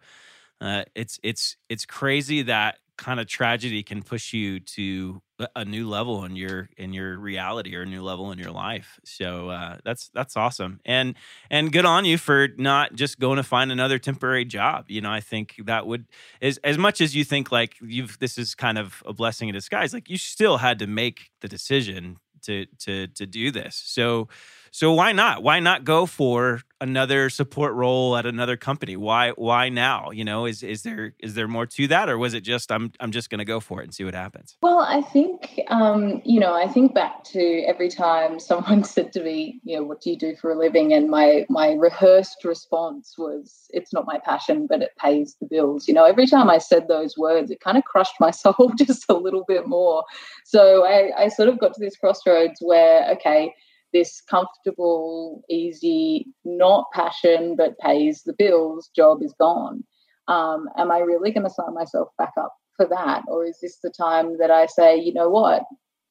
uh, 0.60 0.84
it's 0.94 1.20
it's 1.24 1.58
it's 1.70 1.86
crazy 1.86 2.44
that 2.44 2.77
kind 2.98 3.20
of 3.20 3.27
tragedy 3.27 3.82
can 3.82 4.03
push 4.03 4.34
you 4.34 4.60
to 4.60 5.22
a 5.56 5.66
new 5.66 5.88
level 5.88 6.24
in 6.26 6.36
your 6.36 6.70
in 6.78 6.94
your 6.94 7.18
reality 7.18 7.76
or 7.76 7.82
a 7.82 7.86
new 7.86 8.02
level 8.04 8.32
in 8.32 8.40
your 8.40 8.52
life. 8.52 9.00
So 9.04 9.50
uh, 9.50 9.78
that's 9.84 10.10
that's 10.14 10.38
awesome, 10.38 10.80
and 10.86 11.16
and 11.50 11.72
good 11.72 11.86
on 11.86 12.06
you 12.06 12.18
for 12.18 12.50
not 12.58 12.94
just 12.96 13.20
going 13.20 13.38
to 13.38 13.44
find 13.44 13.72
another 13.72 14.00
temporary 14.00 14.46
job. 14.46 14.86
You 14.90 15.02
know, 15.02 15.12
I 15.12 15.20
think 15.20 15.56
that 15.66 15.88
would 15.88 16.06
as 16.42 16.58
as 16.64 16.78
much 16.78 17.02
as 17.02 17.16
you 17.16 17.24
think 17.24 17.52
like 17.52 17.76
you've 17.82 18.20
this 18.20 18.38
is 18.38 18.56
kind 18.56 18.78
of 18.78 19.02
a 19.06 19.14
blessing 19.14 19.50
in 19.50 19.56
disguise. 19.56 19.94
Like 19.94 20.10
you 20.10 20.18
still 20.18 20.58
had 20.58 20.80
to 20.80 20.88
make 20.88 21.32
the 21.42 21.48
decision 21.48 22.18
to 22.44 22.66
to 22.80 23.08
to 23.08 23.26
do 23.26 23.52
this. 23.52 23.82
So 23.86 24.28
so 24.74 24.94
why 24.94 25.12
not? 25.12 25.44
Why 25.44 25.60
not 25.60 25.84
go 25.84 26.06
for 26.06 26.62
another 26.80 27.30
support 27.30 27.74
role 27.74 28.16
at 28.16 28.25
another 28.25 28.56
company? 28.56 28.96
Why 28.96 29.32
why 29.32 29.68
now? 29.68 30.12
You 30.12 30.24
know, 30.24 30.46
is 30.46 30.63
is 30.63 30.84
there 30.84 31.13
is 31.20 31.34
there 31.34 31.50
more 31.50 31.66
to 31.66 31.88
that, 31.90 32.08
or 32.08 32.18
was 32.18 32.34
it 32.34 32.42
just 32.42 32.72
I'm 32.72 32.94
I'm 33.01 33.12
just 33.12 33.30
going 33.30 33.40
to 33.40 33.46
go 33.46 33.60
for 33.60 33.82
it 33.82 33.84
and 33.84 33.94
see 33.94 34.06
what 34.06 34.13
happens? 34.13 34.56
Well, 34.63 34.80
I 34.80 35.01
think 35.01 35.60
um, 35.68 36.22
you 36.24 36.40
know 36.40 36.54
I 36.54 36.70
think 36.70 36.94
back 36.94 37.25
to 37.25 37.63
every 37.68 37.90
time 37.90 38.40
someone 38.51 38.86
said 38.86 39.12
to 39.12 39.22
me, 39.22 39.60
you 39.66 39.75
know, 39.75 39.84
what 39.84 40.00
do 40.00 40.10
you 40.10 40.18
do 40.18 40.38
for 40.38 40.51
a 40.51 40.58
living? 40.58 40.94
And 40.94 41.10
my 41.10 41.46
my 41.50 41.74
rehearsed 41.74 42.46
response 42.46 43.16
was, 43.18 43.68
it's 43.72 43.92
not 43.92 44.06
my 44.08 44.20
passion, 44.20 44.68
but 44.68 44.82
it 44.82 44.92
pays 44.98 45.36
the 45.42 45.48
bills. 45.48 45.86
You 45.90 45.94
know, 45.94 46.06
every 46.06 46.28
time 46.28 46.50
I 46.50 46.60
said 46.60 46.88
those 46.88 47.18
words, 47.18 47.51
it 47.51 47.60
kind 47.60 47.78
of 47.78 47.84
crushed 47.84 48.16
my 48.22 48.32
soul 48.44 48.72
just 48.78 49.04
a 49.10 49.16
little 49.16 49.44
bit 49.46 49.68
more. 49.68 50.06
So 50.46 50.86
I, 50.86 51.24
I 51.24 51.28
sort 51.28 51.50
of 51.50 51.60
got 51.60 51.74
to 51.74 51.80
this 51.82 51.98
crossroads 51.98 52.62
where 52.62 53.12
okay 53.12 53.54
this 53.94 54.22
comfortable, 54.22 55.44
easy, 55.50 56.28
not 56.46 56.86
passion 56.94 57.56
but 57.56 57.78
pays 57.80 58.24
the 58.24 58.34
bills 58.34 58.90
job 58.96 59.22
is 59.22 59.34
gone. 59.40 59.84
Um, 60.28 60.68
am 60.78 60.92
I 60.92 61.00
really 61.00 61.32
going 61.32 61.46
to 61.46 61.50
sign 61.50 61.74
myself 61.74 62.10
back 62.18 62.34
up 62.40 62.54
for 62.78 62.88
that? 62.88 63.24
Or 63.28 63.46
is 63.46 63.60
this 63.62 63.80
the 63.84 63.90
time 63.90 64.38
that 64.40 64.52
I 64.52 64.66
say, 64.66 64.98
you 64.98 65.14
know 65.14 65.30
what, 65.30 65.64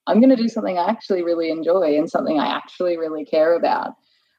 I'm 0.07 0.21
going 0.21 0.31
to 0.31 0.43
do 0.43 0.49
something 0.49 0.79
I 0.79 0.89
actually 0.89 1.23
really 1.23 1.51
enjoy 1.51 1.97
and 1.97 2.11
something 2.11 2.39
I 2.39 2.55
actually 2.55 2.97
really 2.99 3.25
care 3.25 3.55
about? 3.55 3.95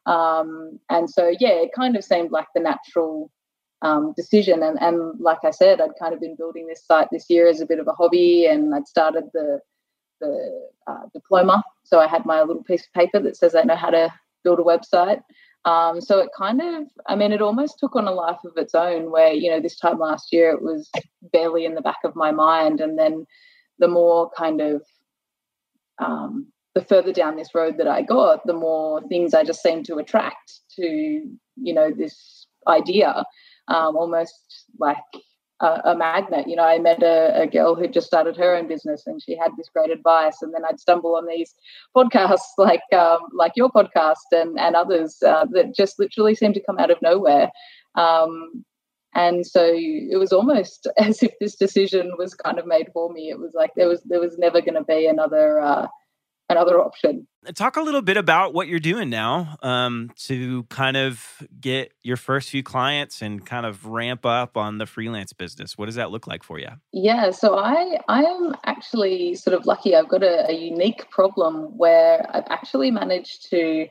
Um, 0.06 0.80
and 0.90 1.10
so, 1.10 1.34
yeah, 1.40 1.54
it 1.54 1.72
kind 1.76 1.96
of 1.96 2.04
seemed 2.04 2.32
like 2.32 2.48
the 2.54 2.62
natural 2.62 3.32
um, 3.82 4.14
decision. 4.16 4.64
And, 4.64 4.80
and 4.82 5.20
like 5.20 5.40
I 5.44 5.52
said, 5.52 5.82
I'd 5.82 6.00
kind 6.00 6.14
of 6.14 6.20
been 6.20 6.36
building 6.36 6.68
this 6.68 6.86
site 6.86 7.08
this 7.12 7.26
year 7.30 7.48
as 7.48 7.62
a 7.62 7.66
bit 7.66 7.80
of 7.80 7.88
a 7.88 7.94
hobby, 7.94 8.46
and 8.46 8.74
I'd 8.74 8.88
started 8.88 9.26
the 9.34 9.60
the 10.22 10.70
uh, 10.88 11.04
diploma. 11.14 11.64
So 11.84 12.00
I 12.00 12.08
had 12.08 12.26
my 12.26 12.42
little 12.42 12.64
piece 12.64 12.86
of 12.86 12.94
paper 12.94 13.20
that 13.20 13.36
says 13.36 13.56
I 13.56 13.64
know 13.64 13.76
how 13.76 13.90
to 13.90 14.14
build 14.44 14.60
a 14.60 14.64
website. 14.64 15.22
Um, 15.66 16.02
so 16.02 16.20
it 16.20 16.30
kind 16.36 16.62
of, 16.62 16.88
I 17.08 17.16
mean, 17.16 17.32
it 17.32 17.42
almost 17.42 17.78
took 17.80 17.96
on 17.96 18.08
a 18.08 18.12
life 18.12 18.40
of 18.46 18.54
its 18.58 18.74
own 18.74 19.12
where, 19.12 19.34
you 19.34 19.52
know, 19.52 19.60
this 19.60 19.78
time 19.78 20.00
last 20.00 20.34
year 20.34 20.52
it 20.52 20.62
was 20.62 20.90
barely 21.34 21.66
in 21.66 21.76
the 21.76 21.82
back 21.82 22.00
of 22.04 22.16
my 22.16 22.32
mind. 22.32 22.82
And 22.82 22.98
then 22.98 23.28
the 23.78 23.88
more 23.88 24.32
kind 24.36 24.62
of, 24.62 24.82
um, 26.00 26.48
the 26.74 26.82
further 26.82 27.14
down 27.14 27.36
this 27.36 27.54
road 27.54 27.78
that 27.78 27.88
I 27.88 28.02
got, 28.02 28.48
the 28.48 28.54
more 28.54 29.02
things 29.08 29.34
I 29.34 29.44
just 29.44 29.62
seemed 29.62 29.86
to 29.86 29.98
attract 29.98 30.62
to, 30.78 30.86
you 30.86 31.74
know, 31.74 31.92
this 31.92 32.48
idea, 32.68 33.24
um, 33.68 33.96
almost 33.96 34.66
like 34.80 34.98
a, 35.62 35.92
a 35.92 35.96
magnet. 35.96 36.48
You 36.48 36.56
know, 36.56 36.64
I 36.64 36.80
met 36.80 37.02
a, 37.04 37.42
a 37.42 37.48
girl 37.48 37.76
who 37.76 37.88
just 37.88 38.08
started 38.08 38.36
her 38.38 38.56
own 38.56 38.68
business, 38.68 39.04
and 39.06 39.22
she 39.22 39.38
had 39.38 39.52
this 39.58 39.70
great 39.74 39.92
advice. 39.92 40.42
And 40.42 40.54
then 40.54 40.66
I'd 40.66 40.80
stumble 40.80 41.16
on 41.16 41.28
these 41.28 41.54
podcasts 41.96 42.40
like 42.58 42.82
um, 42.94 43.20
like 43.34 43.54
your 43.56 43.70
podcast 43.70 44.32
and 44.32 44.60
and 44.60 44.76
others 44.76 45.18
uh, 45.26 45.46
that 45.52 45.76
just 45.76 46.00
literally 46.00 46.36
seem 46.36 46.54
to 46.54 46.64
come 46.64 46.80
out 46.80 46.92
of 46.92 47.02
nowhere. 47.02 47.52
Um, 47.96 48.66
and 49.14 49.46
so 49.46 49.72
it 49.74 50.18
was 50.18 50.32
almost 50.32 50.88
as 50.98 51.22
if 51.22 51.32
this 51.40 51.56
decision 51.56 52.14
was 52.18 52.34
kind 52.34 52.60
of 52.60 52.66
made 52.66 52.90
for 52.94 53.12
me. 53.12 53.30
It 53.30 53.40
was 53.40 53.54
like 53.54 53.72
there 53.76 53.88
was 53.88 54.02
there 54.04 54.22
was 54.22 54.38
never 54.38 54.62
going 54.62 54.76
to 54.76 54.84
be 54.84 55.06
another 55.06 55.60
uh, 55.60 55.88
another 56.52 56.80
option. 56.80 57.28
Talk 57.56 57.76
a 57.76 57.82
little 57.82 58.04
bit 58.04 58.18
about 58.18 58.54
what 58.54 58.68
you're 58.68 58.80
doing 58.80 59.10
now 59.10 59.58
um, 59.64 60.12
to 60.26 60.64
kind 60.64 60.96
of 60.96 61.26
get 61.60 61.92
your 62.04 62.18
first 62.18 62.50
few 62.50 62.62
clients 62.62 63.22
and 63.22 63.44
kind 63.44 63.66
of 63.66 63.86
ramp 63.86 64.26
up 64.26 64.58
on 64.58 64.78
the 64.78 64.86
freelance 64.86 65.34
business. 65.34 65.78
What 65.78 65.88
does 65.88 65.96
that 65.96 66.12
look 66.12 66.28
like 66.28 66.44
for 66.44 66.60
you? 66.60 66.70
Yeah, 66.94 67.32
so 67.32 67.58
I 67.58 67.98
I 68.08 68.24
am 68.24 68.54
actually 68.66 69.36
sort 69.36 69.56
of 69.56 69.66
lucky. 69.66 69.96
I've 69.96 70.08
got 70.08 70.22
a, 70.22 70.50
a 70.50 70.54
unique 70.54 71.10
problem 71.10 71.76
where 71.78 72.24
I've 72.36 72.48
actually 72.50 72.92
managed 72.92 73.50
to 73.50 73.88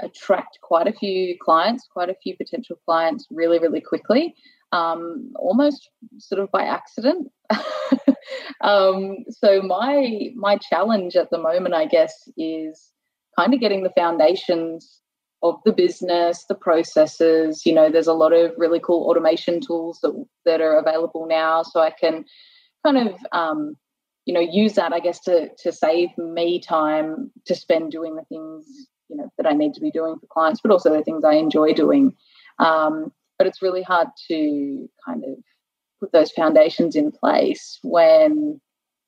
attract 0.00 0.58
quite 0.60 0.88
a 0.88 0.92
few 0.92 1.36
clients, 1.38 1.86
quite 1.92 2.08
a 2.08 2.14
few 2.14 2.36
potential 2.36 2.76
clients 2.84 3.28
really, 3.30 3.60
really 3.60 3.80
quickly, 3.80 4.34
um, 4.72 5.32
almost 5.36 5.88
sort 6.18 6.40
of 6.40 6.50
by 6.50 6.64
accident. 6.64 7.30
um, 8.60 9.16
so 9.30 9.62
my 9.62 10.30
my 10.34 10.56
challenge 10.56 11.16
at 11.16 11.30
the 11.30 11.38
moment, 11.38 11.74
I 11.74 11.86
guess, 11.86 12.28
is 12.36 12.90
kind 13.38 13.54
of 13.54 13.60
getting 13.60 13.82
the 13.82 13.92
foundations 13.96 15.00
of 15.42 15.60
the 15.64 15.72
business, 15.72 16.46
the 16.48 16.54
processes. 16.54 17.66
You 17.66 17.74
know, 17.74 17.90
there's 17.90 18.06
a 18.06 18.14
lot 18.14 18.32
of 18.32 18.52
really 18.56 18.80
cool 18.80 19.08
automation 19.08 19.60
tools 19.60 20.00
that 20.02 20.12
that 20.44 20.60
are 20.60 20.78
available 20.78 21.26
now, 21.26 21.62
so 21.62 21.80
I 21.80 21.90
can 21.90 22.24
kind 22.84 23.08
of 23.08 23.14
um, 23.32 23.76
you 24.24 24.34
know 24.34 24.40
use 24.40 24.74
that, 24.74 24.92
I 24.92 25.00
guess, 25.00 25.20
to 25.20 25.50
to 25.58 25.72
save 25.72 26.16
me 26.18 26.60
time 26.60 27.30
to 27.46 27.54
spend 27.54 27.92
doing 27.92 28.16
the 28.16 28.24
things 28.24 28.88
you 29.08 29.16
know 29.16 29.30
that 29.36 29.46
I 29.46 29.52
need 29.52 29.74
to 29.74 29.80
be 29.80 29.90
doing 29.90 30.16
for 30.18 30.26
clients, 30.26 30.60
but 30.62 30.72
also 30.72 30.90
the 30.90 31.04
things 31.04 31.24
I 31.24 31.34
enjoy 31.34 31.74
doing. 31.74 32.14
Um, 32.58 33.12
but 33.38 33.46
it's 33.46 33.62
really 33.62 33.82
hard 33.82 34.08
to 34.28 34.88
kind 35.04 35.24
of 35.24 35.36
put 36.00 36.12
those 36.12 36.30
foundations 36.32 36.96
in 36.96 37.10
place 37.10 37.78
when 37.82 38.60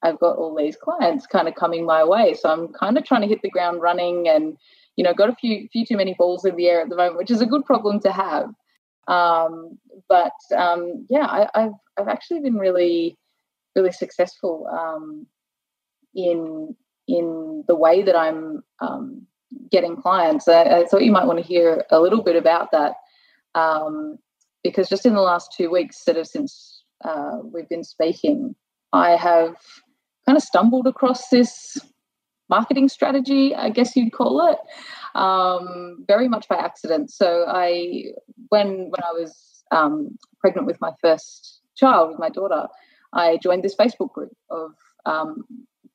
I've 0.03 0.19
got 0.19 0.37
all 0.37 0.55
these 0.57 0.77
clients 0.77 1.27
kind 1.27 1.49
of 1.49 1.55
coming 1.55 1.85
my 1.85 2.05
way. 2.05 2.35
So 2.35 2.51
I'm 2.51 2.69
kind 2.69 2.97
of 2.97 3.05
trying 3.05 3.23
to 3.23 3.29
hit 3.29 3.43
the 3.43 3.51
ground 3.51 3.81
running 3.81 4.29
and, 4.29 4.57
you 4.97 5.05
know, 5.05 5.15
got 5.15 5.31
a 5.31 5.35
few 5.35 5.69
few 5.73 5.85
too 5.85 5.97
many 5.97 6.15
balls 6.15 6.45
in 6.45 6.57
the 6.57 6.69
air 6.69 6.81
at 6.81 6.89
the 6.89 6.97
moment, 6.97 7.19
which 7.19 7.31
is 7.31 7.41
a 7.41 7.47
good 7.47 7.65
problem 7.65 8.01
to 8.01 8.13
have. 8.13 8.51
Um, 9.09 9.79
but 10.09 10.33
um, 10.57 11.07
yeah, 11.09 11.27
I, 11.27 11.61
have 11.61 11.73
I've 11.99 12.09
actually 12.09 12.41
been 12.41 12.57
really 12.57 13.17
really 13.75 13.93
successful 13.93 14.67
um, 14.69 15.27
in 16.15 16.75
in 17.07 17.65
the 17.69 17.77
way 17.77 18.03
that 18.03 18.17
I'm 18.17 18.65
um, 18.81 19.27
getting 19.71 19.97
clients. 19.97 20.49
I, 20.49 20.63
I, 20.63 20.85
thought 20.87 21.05
you 21.05 21.13
might 21.13 21.27
want 21.27 21.39
to 21.39 21.45
hear 21.45 21.85
a 21.91 22.01
little 22.01 22.23
bit 22.23 22.35
about 22.35 22.73
that 22.73 22.95
um, 23.57 24.19
because 24.63 24.89
just 24.89 25.07
in 25.07 25.15
the 25.15 25.21
last 25.21 25.53
two 25.57 25.71
weeks, 25.71 26.05
sort 26.05 26.17
of 26.17 26.27
since 26.27 26.83
uh, 27.05 27.39
we've 27.43 27.69
been 27.69 27.85
speaking, 27.85 28.55
I 28.93 29.11
have 29.17 29.57
kind 30.27 30.37
of 30.37 30.43
stumbled 30.43 30.87
across 30.87 31.29
this 31.29 31.79
marketing 32.49 32.89
strategy, 32.89 33.55
I 33.55 33.71
guess 33.71 33.97
you'd 33.97 34.13
call 34.13 34.49
it, 34.49 34.59
um, 35.19 36.05
very 36.07 36.29
much 36.29 36.49
by 36.49 36.57
accident. 36.57 37.11
So 37.11 37.45
I, 37.49 38.13
when 38.51 38.91
when 38.91 39.03
I 39.03 39.13
was 39.13 39.65
um, 39.71 40.17
pregnant 40.41 40.67
with 40.67 40.81
my 40.81 40.93
first 41.01 41.61
child, 41.77 42.11
with 42.11 42.19
my 42.19 42.29
daughter, 42.29 42.67
I 43.13 43.39
joined 43.43 43.65
this 43.65 43.75
Facebook 43.75 44.13
group 44.13 44.37
of 44.51 44.73
um, 45.07 45.45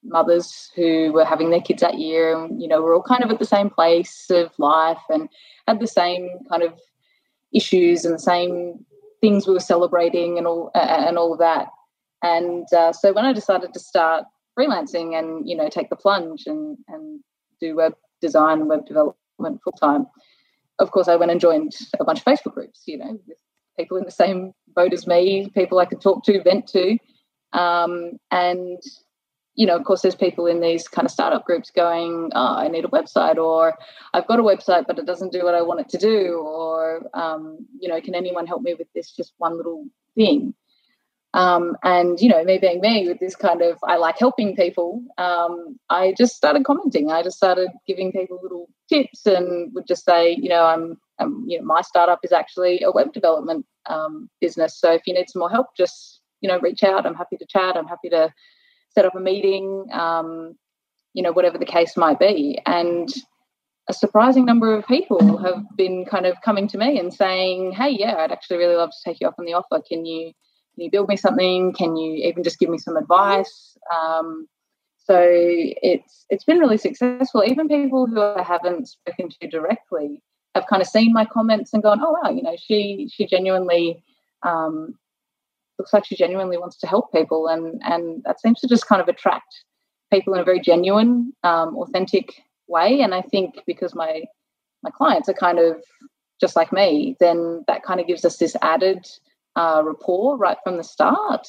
mothers 0.03 0.71
who 0.75 1.11
were 1.13 1.25
having 1.25 1.51
their 1.51 1.61
kids 1.61 1.81
that 1.81 1.99
year, 1.99 2.37
and 2.37 2.61
you 2.61 2.67
know 2.67 2.81
we're 2.81 2.95
all 2.95 3.03
kind 3.03 3.23
of 3.23 3.31
at 3.31 3.39
the 3.39 3.45
same 3.45 3.69
place 3.69 4.27
of 4.29 4.51
life 4.57 5.01
and 5.09 5.29
had 5.67 5.79
the 5.79 5.87
same 5.87 6.29
kind 6.49 6.63
of 6.63 6.73
issues 7.53 8.05
and 8.05 8.15
the 8.15 8.19
same 8.19 8.85
things 9.21 9.47
we 9.47 9.53
were 9.53 9.59
celebrating 9.59 10.37
and 10.37 10.47
all 10.47 10.71
and 10.73 11.17
all 11.17 11.33
of 11.33 11.39
that. 11.39 11.67
And 12.23 12.65
uh, 12.73 12.93
so 12.93 13.13
when 13.13 13.25
I 13.25 13.33
decided 13.33 13.73
to 13.73 13.79
start 13.79 14.25
freelancing 14.57 15.17
and 15.17 15.47
you 15.47 15.55
know 15.55 15.69
take 15.69 15.89
the 15.89 15.95
plunge 15.95 16.43
and 16.45 16.77
and 16.87 17.21
do 17.59 17.75
web 17.75 17.93
design 18.19 18.59
and 18.59 18.69
web 18.69 18.85
development 18.85 19.61
full 19.63 19.73
time, 19.73 20.07
of 20.79 20.91
course 20.91 21.07
I 21.07 21.15
went 21.15 21.31
and 21.31 21.41
joined 21.41 21.73
a 21.99 22.03
bunch 22.03 22.19
of 22.19 22.25
Facebook 22.25 22.53
groups. 22.53 22.83
You 22.85 22.97
know, 22.97 23.19
with 23.27 23.37
people 23.77 23.97
in 23.97 24.03
the 24.03 24.11
same 24.11 24.53
boat 24.75 24.93
as 24.93 25.07
me, 25.07 25.49
people 25.53 25.79
I 25.79 25.85
could 25.85 26.01
talk 26.01 26.23
to, 26.25 26.43
vent 26.43 26.67
to, 26.67 26.97
um, 27.53 28.13
and 28.29 28.81
you 29.55 29.65
know, 29.65 29.75
of 29.75 29.83
course, 29.83 30.01
there's 30.01 30.15
people 30.15 30.47
in 30.47 30.61
these 30.61 30.87
kind 30.87 31.05
of 31.05 31.11
startup 31.11 31.45
groups 31.45 31.69
going, 31.69 32.31
oh, 32.33 32.55
I 32.55 32.67
need 32.67 32.85
a 32.85 32.89
website, 32.89 33.37
or 33.37 33.77
I've 34.13 34.27
got 34.27 34.39
a 34.39 34.43
website, 34.43 34.87
but 34.87 34.97
it 34.97 35.05
doesn't 35.05 35.33
do 35.33 35.43
what 35.43 35.55
I 35.55 35.61
want 35.61 35.81
it 35.81 35.89
to 35.89 35.97
do, 35.97 36.39
or, 36.39 37.01
um, 37.13 37.65
you 37.79 37.89
know, 37.89 37.99
can 37.99 38.15
anyone 38.15 38.47
help 38.47 38.61
me 38.61 38.73
with 38.73 38.87
this 38.95 39.11
just 39.11 39.33
one 39.37 39.57
little 39.57 39.85
thing? 40.15 40.53
Um, 41.33 41.77
and, 41.83 42.19
you 42.19 42.27
know, 42.27 42.43
me 42.43 42.57
being 42.57 42.81
me 42.81 43.07
with 43.07 43.19
this 43.19 43.35
kind 43.35 43.61
of, 43.61 43.77
I 43.83 43.95
like 43.95 44.19
helping 44.19 44.55
people, 44.55 45.01
um, 45.17 45.79
I 45.89 46.13
just 46.17 46.35
started 46.35 46.65
commenting. 46.65 47.09
I 47.09 47.23
just 47.23 47.37
started 47.37 47.69
giving 47.87 48.11
people 48.11 48.39
little 48.43 48.67
tips 48.89 49.25
and 49.25 49.73
would 49.73 49.87
just 49.87 50.03
say, 50.03 50.35
you 50.37 50.49
know, 50.49 50.65
I'm, 50.65 50.97
I'm 51.19 51.45
you 51.47 51.57
know, 51.57 51.65
my 51.65 51.81
startup 51.81 52.19
is 52.23 52.33
actually 52.33 52.81
a 52.83 52.91
web 52.91 53.13
development 53.13 53.65
um, 53.85 54.29
business. 54.41 54.77
So 54.77 54.91
if 54.91 55.03
you 55.05 55.13
need 55.13 55.29
some 55.29 55.39
more 55.39 55.49
help, 55.49 55.67
just, 55.77 56.19
you 56.41 56.49
know, 56.49 56.59
reach 56.59 56.83
out. 56.83 57.05
I'm 57.05 57.15
happy 57.15 57.37
to 57.37 57.45
chat. 57.45 57.77
I'm 57.77 57.87
happy 57.87 58.09
to 58.09 58.33
set 58.93 59.05
up 59.05 59.15
a 59.15 59.19
meeting, 59.19 59.87
um, 59.91 60.55
you 61.13 61.23
know, 61.23 61.31
whatever 61.31 61.57
the 61.57 61.65
case 61.65 61.97
might 61.97 62.19
be. 62.19 62.59
And 62.65 63.09
a 63.89 63.93
surprising 63.93 64.45
number 64.45 64.73
of 64.73 64.85
people 64.87 65.37
have 65.37 65.63
been 65.75 66.05
kind 66.05 66.25
of 66.25 66.41
coming 66.41 66.67
to 66.69 66.77
me 66.77 66.99
and 66.99 67.13
saying, 67.13 67.71
"Hey, 67.73 67.89
yeah, 67.89 68.15
I'd 68.17 68.31
actually 68.31 68.57
really 68.57 68.75
love 68.75 68.91
to 68.91 69.03
take 69.03 69.19
you 69.19 69.27
up 69.27 69.35
on 69.39 69.45
the 69.45 69.53
offer. 69.53 69.81
Can 69.87 70.05
you 70.05 70.31
can 70.73 70.85
you 70.85 70.91
build 70.91 71.09
me 71.09 71.17
something? 71.17 71.73
Can 71.73 71.97
you 71.97 72.13
even 72.27 72.43
just 72.43 72.59
give 72.59 72.69
me 72.69 72.77
some 72.77 72.97
advice?" 72.97 73.77
Um, 73.93 74.47
so 74.97 75.17
it's 75.19 76.25
it's 76.29 76.43
been 76.45 76.59
really 76.59 76.77
successful. 76.77 77.43
Even 77.43 77.67
people 77.67 78.07
who 78.07 78.21
I 78.21 78.43
haven't 78.43 78.87
spoken 78.87 79.29
to 79.29 79.47
directly 79.47 80.21
have 80.55 80.67
kind 80.67 80.81
of 80.81 80.87
seen 80.87 81.11
my 81.11 81.25
comments 81.25 81.73
and 81.73 81.83
gone, 81.83 82.01
"Oh 82.01 82.15
wow, 82.21 82.29
you 82.29 82.43
know, 82.43 82.55
she 82.57 83.09
she 83.11 83.25
genuinely 83.25 84.03
um, 84.43 84.97
looks 85.81 85.93
like 85.93 86.05
she 86.05 86.15
genuinely 86.15 86.57
wants 86.57 86.77
to 86.77 86.87
help 86.87 87.11
people," 87.11 87.47
and 87.47 87.81
and 87.83 88.23
that 88.25 88.39
seems 88.39 88.59
to 88.61 88.67
just 88.67 88.87
kind 88.87 89.01
of 89.01 89.07
attract 89.07 89.63
people 90.11 90.33
in 90.33 90.39
a 90.39 90.43
very 90.43 90.59
genuine, 90.59 91.33
um, 91.43 91.75
authentic 91.77 92.43
way. 92.67 93.01
And 93.01 93.15
I 93.15 93.21
think 93.21 93.63
because 93.65 93.95
my 93.95 94.23
my 94.83 94.91
clients 94.91 95.27
are 95.29 95.33
kind 95.33 95.59
of 95.59 95.81
just 96.39 96.55
like 96.55 96.71
me, 96.71 97.15
then 97.19 97.63
that 97.67 97.83
kind 97.83 97.99
of 97.99 98.07
gives 98.07 98.25
us 98.25 98.37
this 98.37 98.55
added 98.61 99.07
uh, 99.55 99.81
rapport 99.85 100.37
right 100.37 100.57
from 100.63 100.77
the 100.77 100.83
start. 100.83 101.47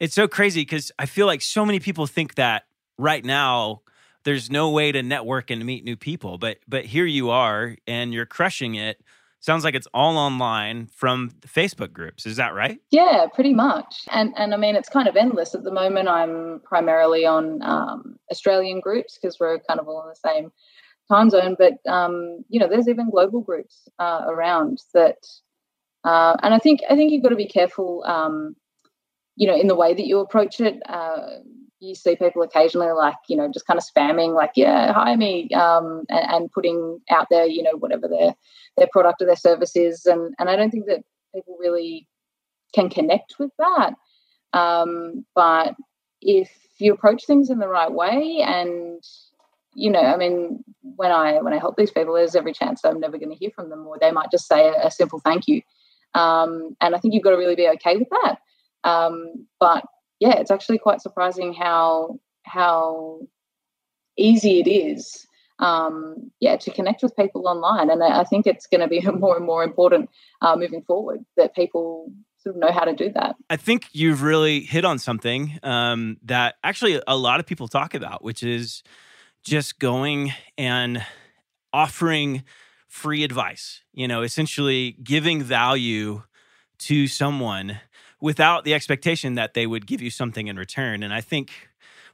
It's 0.00 0.14
so 0.14 0.28
crazy 0.28 0.62
because 0.62 0.92
I 0.98 1.06
feel 1.06 1.26
like 1.26 1.42
so 1.42 1.64
many 1.64 1.80
people 1.80 2.06
think 2.06 2.34
that 2.34 2.64
right 2.98 3.24
now 3.24 3.82
there's 4.24 4.50
no 4.50 4.70
way 4.70 4.92
to 4.92 5.02
network 5.02 5.50
and 5.50 5.64
meet 5.64 5.84
new 5.84 5.96
people, 5.96 6.38
but 6.38 6.58
but 6.66 6.84
here 6.84 7.06
you 7.06 7.30
are 7.30 7.76
and 7.86 8.12
you're 8.12 8.26
crushing 8.26 8.74
it. 8.74 9.02
Sounds 9.46 9.62
like 9.62 9.76
it's 9.76 9.86
all 9.94 10.18
online 10.18 10.88
from 10.88 11.30
Facebook 11.46 11.92
groups. 11.92 12.26
Is 12.26 12.34
that 12.34 12.52
right? 12.52 12.80
Yeah, 12.90 13.26
pretty 13.32 13.54
much. 13.54 14.02
And 14.10 14.34
and 14.36 14.52
I 14.52 14.56
mean, 14.56 14.74
it's 14.74 14.88
kind 14.88 15.06
of 15.06 15.14
endless 15.14 15.54
at 15.54 15.62
the 15.62 15.70
moment. 15.70 16.08
I'm 16.08 16.60
primarily 16.64 17.24
on 17.26 17.62
um, 17.62 18.16
Australian 18.32 18.80
groups 18.80 19.16
because 19.16 19.38
we're 19.38 19.60
kind 19.60 19.78
of 19.78 19.86
all 19.86 20.02
in 20.02 20.08
the 20.08 20.16
same 20.16 20.50
time 21.08 21.30
zone. 21.30 21.54
But 21.56 21.74
um, 21.88 22.44
you 22.48 22.58
know, 22.58 22.66
there's 22.66 22.88
even 22.88 23.08
global 23.08 23.40
groups 23.40 23.86
uh, 24.00 24.22
around 24.26 24.80
that. 24.94 25.24
Uh, 26.02 26.34
and 26.42 26.52
I 26.52 26.58
think 26.58 26.80
I 26.90 26.96
think 26.96 27.12
you've 27.12 27.22
got 27.22 27.28
to 27.28 27.36
be 27.36 27.46
careful. 27.46 28.02
Um, 28.04 28.56
you 29.36 29.46
know, 29.46 29.54
in 29.54 29.68
the 29.68 29.76
way 29.76 29.94
that 29.94 30.06
you 30.06 30.18
approach 30.18 30.60
it. 30.60 30.82
Uh, 30.88 31.36
you 31.86 31.94
see 31.94 32.16
people 32.16 32.42
occasionally 32.42 32.90
like 32.92 33.16
you 33.28 33.36
know 33.36 33.50
just 33.52 33.66
kind 33.66 33.78
of 33.78 33.84
spamming 33.84 34.34
like 34.34 34.52
yeah 34.56 34.92
hire 34.92 35.16
me 35.16 35.48
um, 35.50 36.04
and, 36.08 36.32
and, 36.32 36.52
putting 36.52 37.00
out 37.10 37.26
there 37.30 37.46
you 37.46 37.62
know 37.62 37.76
whatever 37.78 38.08
their 38.08 38.34
their 38.76 38.88
product 38.92 39.22
or 39.22 39.26
their 39.26 39.36
service 39.36 39.76
is 39.76 40.06
and 40.06 40.34
and 40.38 40.50
I 40.50 40.56
don't 40.56 40.70
think 40.70 40.86
that 40.86 41.02
people 41.34 41.56
really 41.58 42.08
can 42.74 42.90
connect 42.90 43.36
with 43.38 43.50
that. 43.58 43.94
Um, 44.52 45.24
but 45.34 45.74
if 46.20 46.50
you 46.78 46.92
approach 46.92 47.24
things 47.26 47.50
in 47.50 47.58
the 47.58 47.68
right 47.68 47.92
way 47.92 48.42
and 48.44 49.02
you 49.74 49.90
know 49.90 50.00
I 50.00 50.16
mean 50.16 50.64
when 50.82 51.12
I 51.12 51.40
when 51.40 51.52
I 51.52 51.58
help 51.58 51.76
these 51.76 51.90
people 51.90 52.14
there's 52.14 52.36
every 52.36 52.52
chance 52.52 52.84
I'm 52.84 53.00
never 53.00 53.18
going 53.18 53.30
to 53.30 53.36
hear 53.36 53.50
from 53.54 53.70
them 53.70 53.86
or 53.86 53.98
they 53.98 54.12
might 54.12 54.30
just 54.30 54.48
say 54.48 54.68
a, 54.68 54.86
a 54.86 54.90
simple 54.90 55.20
thank 55.20 55.46
you. 55.46 55.62
Um, 56.14 56.76
and 56.80 56.94
I 56.94 56.98
think 56.98 57.12
you've 57.12 57.22
got 57.22 57.30
to 57.30 57.36
really 57.36 57.56
be 57.56 57.68
okay 57.68 57.96
with 57.96 58.08
that. 58.10 58.38
Um, 58.88 59.46
but 59.60 59.84
yeah, 60.20 60.38
it's 60.38 60.50
actually 60.50 60.78
quite 60.78 61.00
surprising 61.00 61.52
how 61.52 62.18
how 62.44 63.20
easy 64.16 64.60
it 64.60 64.68
is 64.68 65.26
um, 65.58 66.30
yeah, 66.40 66.56
to 66.56 66.70
connect 66.70 67.02
with 67.02 67.16
people 67.16 67.48
online. 67.48 67.90
And 67.90 68.02
I 68.02 68.24
think 68.24 68.46
it's 68.46 68.66
going 68.66 68.80
to 68.80 68.88
be 68.88 69.00
more 69.18 69.36
and 69.36 69.46
more 69.46 69.64
important 69.64 70.10
uh, 70.42 70.56
moving 70.56 70.82
forward 70.82 71.24
that 71.36 71.54
people 71.54 72.12
sort 72.38 72.56
of 72.56 72.60
know 72.60 72.72
how 72.72 72.84
to 72.84 72.94
do 72.94 73.10
that. 73.14 73.36
I 73.50 73.56
think 73.56 73.88
you've 73.92 74.22
really 74.22 74.60
hit 74.60 74.84
on 74.84 74.98
something 74.98 75.58
um, 75.62 76.18
that 76.24 76.56
actually 76.62 77.00
a 77.06 77.16
lot 77.16 77.40
of 77.40 77.46
people 77.46 77.68
talk 77.68 77.94
about, 77.94 78.22
which 78.22 78.42
is 78.42 78.82
just 79.44 79.78
going 79.78 80.32
and 80.58 81.04
offering 81.72 82.44
free 82.88 83.24
advice, 83.24 83.82
you 83.92 84.08
know, 84.08 84.22
essentially 84.22 84.96
giving 85.02 85.42
value 85.42 86.22
to 86.78 87.06
someone 87.06 87.80
without 88.20 88.64
the 88.64 88.74
expectation 88.74 89.34
that 89.34 89.54
they 89.54 89.66
would 89.66 89.86
give 89.86 90.00
you 90.00 90.10
something 90.10 90.46
in 90.46 90.56
return. 90.56 91.02
And 91.02 91.12
I 91.12 91.20
think 91.20 91.50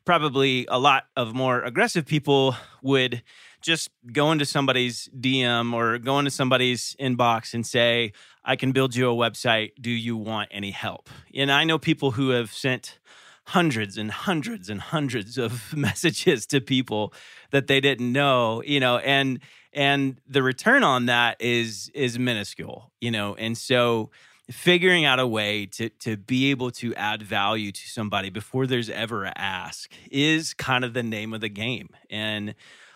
probably 0.05 0.67
a 0.69 0.79
lot 0.79 1.05
of 1.17 1.35
more 1.35 1.63
aggressive 1.63 2.07
people 2.07 2.57
would 2.83 3.23
just 3.61 3.91
go 4.13 4.33
into 4.33 4.45
somebody's 4.45 5.09
DM 5.19 5.73
or 5.73 5.99
go 5.99 6.19
into 6.19 6.31
somebody's 6.31 6.97
inbox 7.01 7.55
and 7.55 7.65
say, 7.65 8.13
I 8.45 8.57
can 8.57 8.73
build 8.73 8.97
you 8.97 9.09
a 9.09 9.15
website. 9.15 9.73
Do 9.81 9.91
you 9.91 10.17
want 10.17 10.49
any 10.51 10.73
help? 10.73 11.09
And 11.35 11.53
I 11.53 11.63
know 11.65 11.79
people 11.79 12.13
who 12.13 12.31
have 12.31 12.53
sent 12.53 12.99
hundreds 13.47 13.97
and 13.97 14.11
hundreds 14.11 14.69
and 14.69 14.81
hundreds 14.81 15.39
of 15.39 15.73
messages 15.77 16.47
to 16.47 16.61
people 16.61 17.15
that 17.51 17.69
they 17.69 17.81
didn't 17.81 18.13
know, 18.13 18.63
you 18.65 18.81
know, 18.81 18.99
and 18.99 19.41
and 19.73 20.21
the 20.27 20.43
return 20.43 20.83
on 20.83 21.07
that 21.07 21.37
is 21.41 21.91
is 21.95 22.19
minuscule, 22.19 22.91
you 23.01 23.11
know. 23.11 23.35
And 23.37 23.57
so 23.57 24.11
figuring 24.53 25.05
out 25.05 25.19
a 25.19 25.27
way 25.27 25.67
to 25.67 25.89
to 25.89 26.17
be 26.17 26.51
able 26.51 26.71
to 26.71 26.95
add 26.95 27.23
value 27.23 27.73
to 27.73 27.89
somebody 27.89 28.31
before 28.31 28.67
there's 28.67 28.91
ever 28.91 29.25
a 29.25 29.33
ask 29.37 29.93
is 30.11 30.55
kind 30.55 30.85
of 30.85 30.95
the 30.95 31.03
name 31.03 31.33
of 31.33 31.41
the 31.41 31.49
game. 31.49 31.91
And 32.11 32.55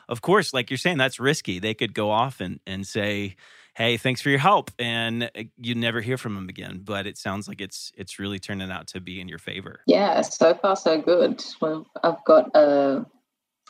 of 0.08 0.22
course, 0.22 0.54
like 0.54 0.70
you're 0.70 0.78
saying, 0.78 0.98
that's 0.98 1.18
risky. 1.18 1.58
They 1.58 1.74
could 1.74 1.94
go 1.94 2.10
off 2.10 2.40
and, 2.40 2.60
and 2.66 2.86
say, 2.86 3.36
Hey, 3.74 3.98
thanks 3.98 4.22
for 4.22 4.30
your 4.30 4.38
help. 4.38 4.70
And 4.78 5.24
uh, 5.24 5.42
you 5.58 5.74
never 5.74 6.00
hear 6.00 6.16
from 6.16 6.34
them 6.34 6.48
again. 6.48 6.80
But 6.82 7.06
it 7.06 7.18
sounds 7.18 7.48
like 7.48 7.60
it's 7.60 7.92
it's 7.96 8.18
really 8.18 8.38
turning 8.38 8.70
out 8.70 8.86
to 8.88 9.00
be 9.00 9.20
in 9.20 9.28
your 9.28 9.38
favor. 9.38 9.80
Yeah, 9.86 10.20
so 10.22 10.54
far 10.54 10.76
so 10.76 11.00
good. 11.00 11.44
Well, 11.60 11.86
I've 12.02 12.24
got 12.24 12.54
a, 12.54 13.04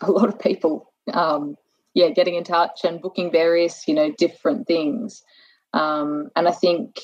a 0.02 0.10
lot 0.10 0.28
of 0.28 0.38
people 0.38 0.92
um, 1.12 1.56
yeah, 1.96 2.10
getting 2.10 2.34
in 2.34 2.44
touch 2.44 2.84
and 2.84 3.00
booking 3.00 3.32
various, 3.32 3.88
you 3.88 3.94
know, 3.94 4.12
different 4.18 4.66
things. 4.66 5.22
Um, 5.72 6.28
and 6.36 6.46
I 6.46 6.52
think 6.52 7.00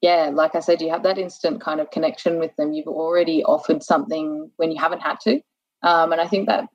yeah, 0.00 0.30
like 0.32 0.54
I 0.54 0.60
said, 0.60 0.80
you 0.80 0.90
have 0.90 1.02
that 1.02 1.18
instant 1.18 1.60
kind 1.60 1.80
of 1.80 1.90
connection 1.90 2.38
with 2.38 2.54
them. 2.56 2.72
You've 2.72 2.86
already 2.86 3.42
offered 3.44 3.82
something 3.82 4.50
when 4.56 4.70
you 4.70 4.80
haven't 4.80 5.00
had 5.00 5.18
to. 5.20 5.40
Um, 5.82 6.12
and 6.12 6.20
I 6.20 6.26
think 6.26 6.48
that 6.48 6.66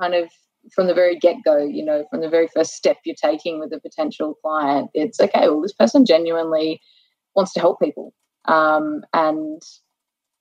kind 0.00 0.14
of 0.14 0.30
from 0.74 0.86
the 0.86 0.94
very 0.94 1.18
get 1.18 1.36
go, 1.44 1.58
you 1.58 1.84
know, 1.84 2.04
from 2.10 2.20
the 2.20 2.28
very 2.28 2.48
first 2.54 2.72
step 2.72 2.96
you're 3.04 3.16
taking 3.20 3.58
with 3.58 3.72
a 3.72 3.80
potential 3.80 4.34
client, 4.42 4.90
it's 4.94 5.20
okay, 5.20 5.48
well, 5.48 5.60
this 5.60 5.72
person 5.72 6.06
genuinely 6.06 6.80
wants 7.34 7.52
to 7.54 7.60
help 7.60 7.80
people. 7.80 8.14
Um, 8.46 9.02
and 9.12 9.60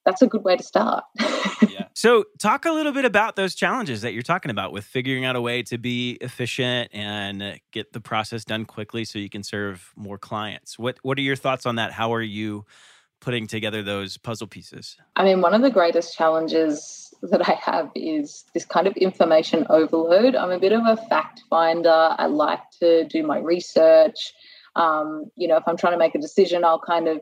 that's 0.06 0.22
a 0.22 0.28
good 0.28 0.44
way 0.44 0.58
to 0.58 0.64
start. 0.64 1.04
yeah. 1.20 1.86
So, 1.94 2.24
talk 2.40 2.66
a 2.66 2.72
little 2.72 2.94
bit 2.94 3.06
about 3.06 3.36
those 3.36 3.54
challenges 3.54 4.02
that 4.02 4.14
you're 4.14 4.24
talking 4.24 4.50
about 4.50 4.72
with 4.72 4.86
figuring 4.86 5.26
out 5.26 5.36
a 5.36 5.42
way 5.42 5.62
to 5.64 5.78
be 5.78 6.14
efficient 6.22 6.90
and 6.94 7.60
get 7.72 7.92
the 7.92 8.00
process 8.00 8.46
done 8.46 8.66
quickly 8.66 9.04
so 9.04 9.20
you 9.20 9.30
can 9.30 9.44
serve 9.44 9.92
more 9.96 10.18
clients. 10.18 10.80
What 10.80 10.98
What 11.04 11.18
are 11.18 11.22
your 11.22 11.36
thoughts 11.36 11.66
on 11.66 11.76
that? 11.76 11.92
How 11.92 12.14
are 12.14 12.22
you 12.22 12.66
putting 13.20 13.46
together 13.46 13.84
those 13.84 14.18
puzzle 14.18 14.48
pieces? 14.48 14.98
I 15.16 15.24
mean, 15.24 15.42
one 15.42 15.54
of 15.54 15.62
the 15.62 15.70
greatest 15.70 16.18
challenges 16.18 17.14
that 17.22 17.48
I 17.48 17.54
have 17.54 17.92
is 17.96 18.46
this 18.54 18.66
kind 18.66 18.88
of 18.88 18.98
information 18.98 19.68
overload. 19.70 20.36
I'm 20.36 20.52
a 20.52 20.60
bit 20.60 20.72
of 20.72 20.82
a 20.86 20.98
fact 21.08 21.44
finder. 21.50 22.16
I 22.18 22.26
like 22.26 22.62
to 22.80 23.06
do 23.08 23.24
my 23.24 23.38
research. 23.38 24.34
Um, 24.76 25.30
you 25.36 25.48
know, 25.48 25.58
if 25.58 25.64
I'm 25.68 25.78
trying 25.78 25.94
to 25.94 26.00
make 26.00 26.16
a 26.16 26.20
decision, 26.20 26.64
I'll 26.64 26.80
kind 26.80 27.08
of 27.08 27.22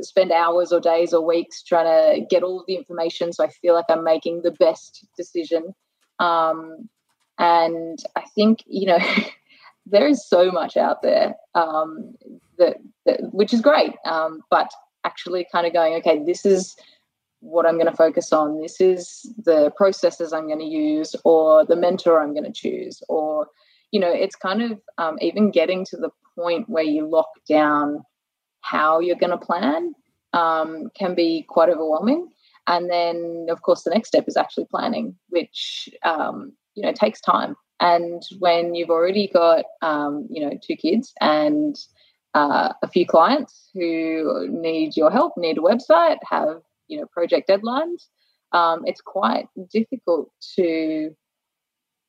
spend 0.00 0.32
hours 0.32 0.72
or 0.72 0.80
days 0.80 1.12
or 1.12 1.24
weeks 1.24 1.62
trying 1.62 1.86
to 1.86 2.26
get 2.26 2.42
all 2.42 2.64
the 2.66 2.74
information 2.74 3.32
so 3.32 3.44
I 3.44 3.48
feel 3.48 3.74
like 3.74 3.86
I'm 3.88 4.04
making 4.04 4.42
the 4.42 4.52
best 4.52 5.06
decision. 5.16 5.74
Um, 6.18 6.88
and 7.38 7.98
I 8.16 8.22
think, 8.34 8.62
you 8.66 8.86
know, 8.86 8.98
there 9.86 10.06
is 10.06 10.26
so 10.26 10.50
much 10.50 10.76
out 10.76 11.02
there 11.02 11.34
um, 11.54 12.14
that, 12.58 12.76
that, 13.06 13.32
which 13.32 13.54
is 13.54 13.60
great. 13.60 13.94
Um, 14.04 14.40
but 14.50 14.70
actually 15.04 15.46
kind 15.50 15.66
of 15.66 15.72
going, 15.72 15.94
okay, 15.94 16.22
this 16.24 16.44
is 16.44 16.76
what 17.40 17.66
I'm 17.66 17.76
going 17.76 17.86
to 17.86 17.96
focus 17.96 18.32
on. 18.32 18.60
This 18.60 18.80
is 18.80 19.32
the 19.44 19.70
processes 19.76 20.32
I'm 20.32 20.46
going 20.46 20.58
to 20.58 20.64
use 20.64 21.14
or 21.24 21.64
the 21.64 21.76
mentor 21.76 22.20
I'm 22.20 22.34
going 22.34 22.44
to 22.44 22.52
choose 22.52 23.02
or, 23.08 23.46
you 23.92 24.00
know, 24.00 24.10
it's 24.12 24.36
kind 24.36 24.62
of 24.62 24.80
um, 24.98 25.16
even 25.20 25.50
getting 25.50 25.84
to 25.86 25.96
the 25.96 26.10
point 26.34 26.68
where 26.68 26.84
you 26.84 27.08
lock 27.08 27.28
down 27.48 28.04
how 28.60 29.00
you're 29.00 29.16
going 29.16 29.30
to 29.30 29.38
plan 29.38 29.94
um, 30.32 30.90
can 30.98 31.14
be 31.14 31.44
quite 31.48 31.68
overwhelming. 31.68 32.28
And 32.66 32.90
then, 32.90 33.46
of 33.48 33.62
course, 33.62 33.82
the 33.82 33.90
next 33.90 34.08
step 34.08 34.24
is 34.28 34.36
actually 34.36 34.66
planning, 34.70 35.16
which 35.30 35.88
um, 36.04 36.52
you 36.74 36.82
know 36.82 36.92
takes 36.92 37.20
time. 37.20 37.56
And 37.80 38.22
when 38.40 38.74
you've 38.74 38.90
already 38.90 39.28
got 39.28 39.64
um, 39.82 40.26
you 40.30 40.44
know 40.44 40.58
two 40.62 40.76
kids 40.76 41.12
and 41.20 41.76
uh, 42.34 42.72
a 42.82 42.88
few 42.88 43.06
clients 43.06 43.70
who 43.72 44.48
need 44.50 44.96
your 44.96 45.10
help, 45.10 45.32
need 45.36 45.58
a 45.58 45.62
website, 45.62 46.18
have 46.28 46.60
you 46.88 47.00
know 47.00 47.06
project 47.06 47.48
deadlines, 47.48 48.04
um, 48.52 48.82
it's 48.84 49.00
quite 49.00 49.48
difficult 49.72 50.30
to 50.56 51.14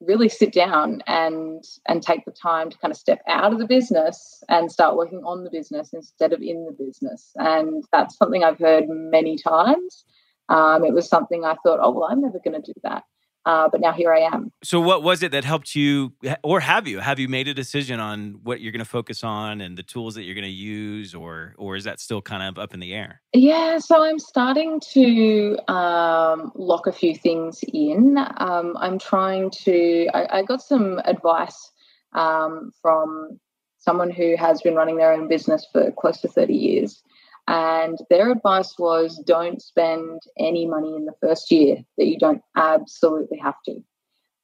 really 0.01 0.29
sit 0.29 0.53
down 0.53 1.01
and 1.07 1.63
and 1.88 2.01
take 2.01 2.23
the 2.25 2.31
time 2.31 2.69
to 2.69 2.77
kind 2.77 2.91
of 2.91 2.97
step 2.97 3.21
out 3.27 3.51
of 3.51 3.59
the 3.59 3.67
business 3.67 4.43
and 4.47 4.71
start 4.71 4.95
working 4.95 5.21
on 5.25 5.43
the 5.43 5.49
business 5.49 5.91
instead 5.93 6.33
of 6.33 6.41
in 6.41 6.65
the 6.65 6.71
business. 6.71 7.31
And 7.35 7.83
that's 7.91 8.17
something 8.17 8.43
i've 8.43 8.59
heard 8.59 8.85
many 8.88 9.38
times. 9.38 10.05
Um, 10.47 10.83
it 10.83 10.93
was 10.93 11.07
something 11.07 11.45
i 11.45 11.55
thought 11.63 11.79
oh 11.81 11.91
well 11.91 12.09
i'm 12.09 12.21
never 12.21 12.39
going 12.39 12.59
to 12.59 12.73
do 12.73 12.79
that 12.83 13.03
Uh, 13.45 13.69
but 13.69 13.80
now 13.80 13.91
here 13.91 14.13
I 14.13 14.19
am. 14.19 14.52
So, 14.63 14.80
what 14.82 15.02
was 15.02 15.23
it 15.23 15.32
that 15.32 15.45
helped 15.45 15.73
you, 15.73 16.13
or 16.43 16.60
have 16.60 16.88
you? 16.88 16.99
Have 16.99 17.19
you 17.19 17.28
made 17.28 17.47
a 17.47 17.54
decision 17.54 17.99
on 17.99 18.39
what 18.43 18.60
you're 18.60 18.71
going 18.71 18.80
to 18.80 18.86
focus 18.86 19.23
on 19.23 19.62
and 19.62 19.78
the 19.78 19.84
tools 19.84 20.15
that 20.15 20.23
you're 20.23 20.36
going 20.36 20.43
to 20.43 20.49
use, 20.49 21.15
or 21.15 21.56
or 21.58 21.75
is 21.75 21.86
that 21.86 21.99
still 21.99 22.21
kind 22.21 22.43
of 22.43 22.60
up 22.60 22.73
in 22.73 22.80
the 22.80 22.93
air? 22.93 23.21
Yeah, 23.34 23.80
so 23.80 24.04
I'm 24.04 24.19
starting 24.19 24.82
to 24.91 25.58
um, 25.71 26.52
lock 26.56 26.86
a 26.86 26.91
few 26.91 27.15
things 27.15 27.62
in. 27.73 28.17
Um, 28.38 28.75
I'm 28.78 28.99
trying 28.99 29.52
to. 29.63 30.08
I, 30.13 30.39
I 30.39 30.43
got 30.43 30.62
some 30.62 30.99
advice 31.06 31.71
um, 32.13 32.71
from 32.82 33.39
someone 33.78 34.12
who 34.12 34.36
has 34.36 34.62
been 34.62 34.75
running 34.75 34.97
their 34.97 35.13
own 35.13 35.28
business 35.28 35.65
for 35.71 35.91
close 35.91 36.19
to 36.21 36.28
30 36.28 36.54
years. 36.54 37.02
And 37.49 37.97
their 38.12 38.31
advice 38.31 38.77
was 38.77 39.17
don't 39.25 39.59
spend 39.59 40.21
any 40.38 40.67
money 40.67 40.95
in 40.95 41.05
the 41.05 41.15
first 41.19 41.49
year 41.49 41.77
that 41.97 42.05
you 42.05 42.19
don't 42.19 42.43
absolutely 42.55 43.39
have 43.39 43.55
to. 43.65 43.83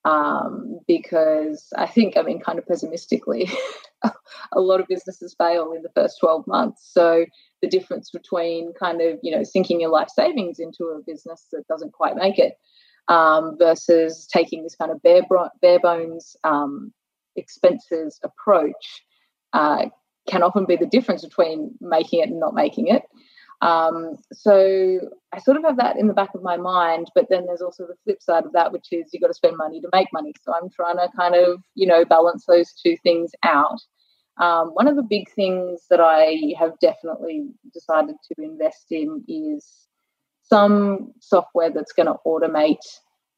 Um, 0.06 0.80
because 0.88 1.68
I 1.78 1.86
think, 1.86 2.18
I 2.18 2.24
mean, 2.24 2.40
kind 2.40 2.58
of 2.58 2.68
pessimistically, 2.68 3.48
a 4.04 4.60
lot 4.60 4.80
of 4.80 4.88
businesses 4.88 5.36
fail 5.38 5.72
in 5.74 5.84
the 5.84 5.92
first 5.94 6.20
12 6.20 6.48
months. 6.48 6.90
So 6.92 7.28
the 7.62 7.68
difference 7.68 8.10
between 8.10 8.74
kind 8.74 9.00
of, 9.02 9.20
you 9.22 9.36
know, 9.36 9.44
sinking 9.44 9.82
your 9.82 9.92
life 9.92 10.10
savings 10.10 10.58
into 10.58 10.86
a 10.86 11.04
business 11.06 11.46
that 11.52 11.68
doesn't 11.68 11.94
quite 11.94 12.16
make 12.16 12.40
it 12.40 12.56
um, 13.08 13.56
versus 13.60 14.28
taking 14.34 14.64
this 14.64 14.76
kind 14.76 14.92
of 14.92 15.00
bare, 15.04 15.22
bare 15.62 15.80
bones 15.80 16.36
um, 16.44 16.92
expenses 17.36 18.20
approach 18.24 19.04
uh, 19.54 19.86
can 20.28 20.44
often 20.44 20.66
be 20.66 20.76
the 20.76 20.86
difference 20.86 21.24
between 21.24 21.72
making 21.82 22.20
it 22.20 22.30
and 22.30 22.40
not 22.40 22.54
making 22.54 22.88
it. 22.88 23.04
Um, 23.62 24.18
so 24.34 25.00
I 25.34 25.40
sort 25.40 25.58
of 25.58 25.64
have 25.64 25.78
that 25.78 25.98
in 25.98 26.08
the 26.08 26.14
back 26.14 26.36
of 26.36 26.44
my 26.44 26.58
mind, 26.58 27.10
but 27.16 27.28
then 27.30 27.46
there's 27.46 27.62
also 27.62 27.88
the 27.88 27.96
flip 28.04 28.22
side 28.22 28.46
of 28.46 28.52
that, 28.54 28.72
which 28.72 28.88
is 28.92 29.10
you've 29.12 29.22
got 29.22 29.28
to 29.28 29.34
spend 29.34 29.58
money 29.58 29.80
to 29.82 29.90
make 29.94 30.08
money. 30.14 30.34
So 30.44 30.54
I'm 30.54 30.70
trying 30.70 30.98
to 30.98 31.10
kind 31.16 31.36
of, 31.36 31.64
you 31.74 31.88
know, 31.88 32.06
balance 32.06 32.46
those 32.46 32.74
two 32.74 32.98
things 32.98 33.32
out. 33.44 33.80
Um, 34.38 34.70
one 34.70 34.88
of 34.88 34.98
the 34.98 35.04
big 35.04 35.32
things 35.32 35.86
that 35.90 36.02
I 36.02 36.54
have 36.60 36.78
definitely 36.80 37.48
decided 37.74 38.18
to 38.28 38.44
invest 38.44 38.88
in 38.92 39.24
is 39.28 39.88
some 40.44 41.14
software 41.22 41.72
that's 41.72 41.94
going 41.94 42.08
to 42.08 42.18
automate 42.28 42.86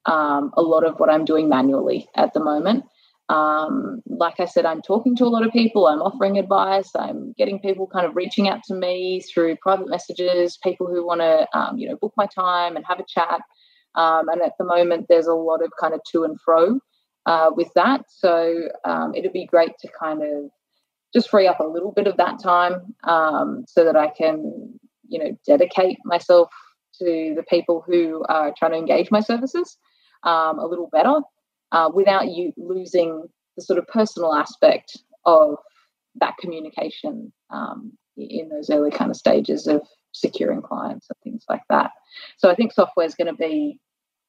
um, 0.06 0.52
a 0.58 0.62
lot 0.62 0.84
of 0.86 1.00
what 1.00 1.10
I'm 1.10 1.26
doing 1.26 1.48
manually 1.50 2.10
at 2.16 2.34
the 2.34 2.40
moment. 2.40 2.86
Um, 3.30 4.02
like 4.08 4.40
I 4.40 4.46
said, 4.46 4.66
I'm 4.66 4.82
talking 4.82 5.16
to 5.18 5.26
a 5.26 5.28
lot 5.30 5.46
of 5.46 5.52
people, 5.52 5.88
I'm 5.88 6.02
offering 6.02 6.38
advice, 6.38 6.90
I'm 6.96 7.34
getting 7.38 7.60
people 7.60 7.86
kind 7.86 8.06
of 8.06 8.16
reaching 8.16 8.48
out 8.48 8.62
to 8.68 8.74
me 8.74 9.22
through 9.22 9.58
private 9.58 9.90
messages, 9.90 10.58
people 10.64 10.88
who 10.88 11.06
want 11.06 11.20
to, 11.22 11.48
um, 11.58 11.78
you 11.78 11.90
know, 11.90 11.98
book 11.98 12.14
my 12.16 12.26
time 12.28 12.78
and 12.78 12.86
have 12.88 13.00
a 13.00 13.06
chat. 13.08 13.42
Um, 13.96 14.30
and 14.30 14.42
at 14.42 14.54
the 14.58 14.64
moment, 14.64 15.08
there's 15.10 15.28
a 15.28 15.34
lot 15.34 15.64
of 15.64 15.72
kind 15.80 15.94
of 15.94 16.00
to 16.12 16.24
and 16.24 16.40
fro 16.40 16.80
uh, 17.26 17.50
with 17.54 17.70
that. 17.76 18.06
So 18.08 18.70
um, 18.86 19.14
it'd 19.14 19.34
be 19.34 19.46
great 19.46 19.78
to 19.82 19.90
kind 20.00 20.22
of 20.24 20.50
just 21.14 21.30
free 21.30 21.48
up 21.48 21.60
a 21.60 21.66
little 21.66 21.92
bit 21.92 22.08
of 22.08 22.16
that 22.18 22.42
time 22.42 22.96
um, 23.04 23.66
so 23.68 23.84
that 23.84 23.98
I 23.98 24.08
can, 24.08 24.80
you 25.08 25.20
know, 25.20 25.38
dedicate 25.46 25.98
myself 26.06 26.50
to 27.00 27.34
the 27.36 27.44
people 27.50 27.84
who 27.86 28.24
are 28.30 28.54
trying 28.58 28.72
to 28.72 28.78
engage 28.78 29.12
my 29.12 29.20
services 29.20 29.78
um, 30.24 30.60
a 30.60 30.66
little 30.66 30.88
better 30.92 31.20
uh, 31.72 31.90
without 31.94 32.30
you 32.30 32.54
losing 32.58 33.24
the 33.56 33.62
sort 33.62 33.80
of 33.80 33.88
personal 33.88 34.34
aspect 34.34 34.98
of 35.26 35.58
that 36.16 36.36
communication 36.40 37.32
um, 37.50 37.94
in 38.16 38.50
those 38.50 38.70
early 38.70 38.92
kind 38.92 39.12
of 39.12 39.18
stages 39.18 39.68
of 39.68 39.82
securing 40.14 40.62
clients 40.62 41.08
and 41.10 41.18
things 41.24 41.46
like 41.50 41.62
that. 41.70 41.92
So 42.38 42.50
I 42.50 42.56
think 42.56 42.74
software 42.74 43.06
is 43.06 43.16
going 43.16 43.28
to 43.28 43.34
be 43.34 43.80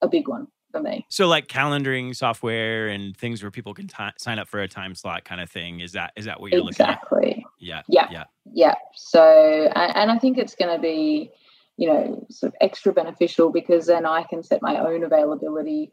a 0.03 0.09
big 0.09 0.29
one 0.29 0.49
for 0.71 0.83
me. 0.83 1.07
So 1.09 1.27
like 1.27 1.49
calendaring 1.49 2.15
software 2.15 2.89
and 2.89 3.17
things 3.17 3.43
where 3.43 3.51
people 3.51 3.75
can 3.75 3.89
t- 3.89 3.95
sign 4.19 4.39
up 4.39 4.49
for 4.49 4.61
a 4.61 4.69
time 4.69 4.95
slot 4.95 5.25
kind 5.25 5.41
of 5.41 5.51
thing. 5.51 5.81
Is 5.81 5.93
that 5.93 6.13
is 6.17 6.27
that 6.27 6.41
what 6.41 6.53
you're 6.53 6.67
exactly. 6.67 7.19
looking 7.19 7.31
at? 7.31 7.39
Exactly. 7.39 7.47
Yeah. 7.59 7.83
Yeah. 7.89 8.09
Yeah. 8.11 8.25
Yeah. 8.53 8.75
So 8.95 9.71
and, 9.75 9.97
and 9.97 10.11
I 10.11 10.19
think 10.19 10.39
it's 10.39 10.55
going 10.55 10.75
to 10.75 10.81
be 10.81 11.31
you 11.77 11.89
know 11.89 12.27
sort 12.31 12.53
of 12.53 12.57
extra 12.61 12.93
beneficial 12.93 13.51
because 13.51 13.87
then 13.87 14.05
I 14.05 14.25
can 14.25 14.43
set 14.43 14.61
my 14.61 14.79
own 14.79 15.05
availability 15.05 15.93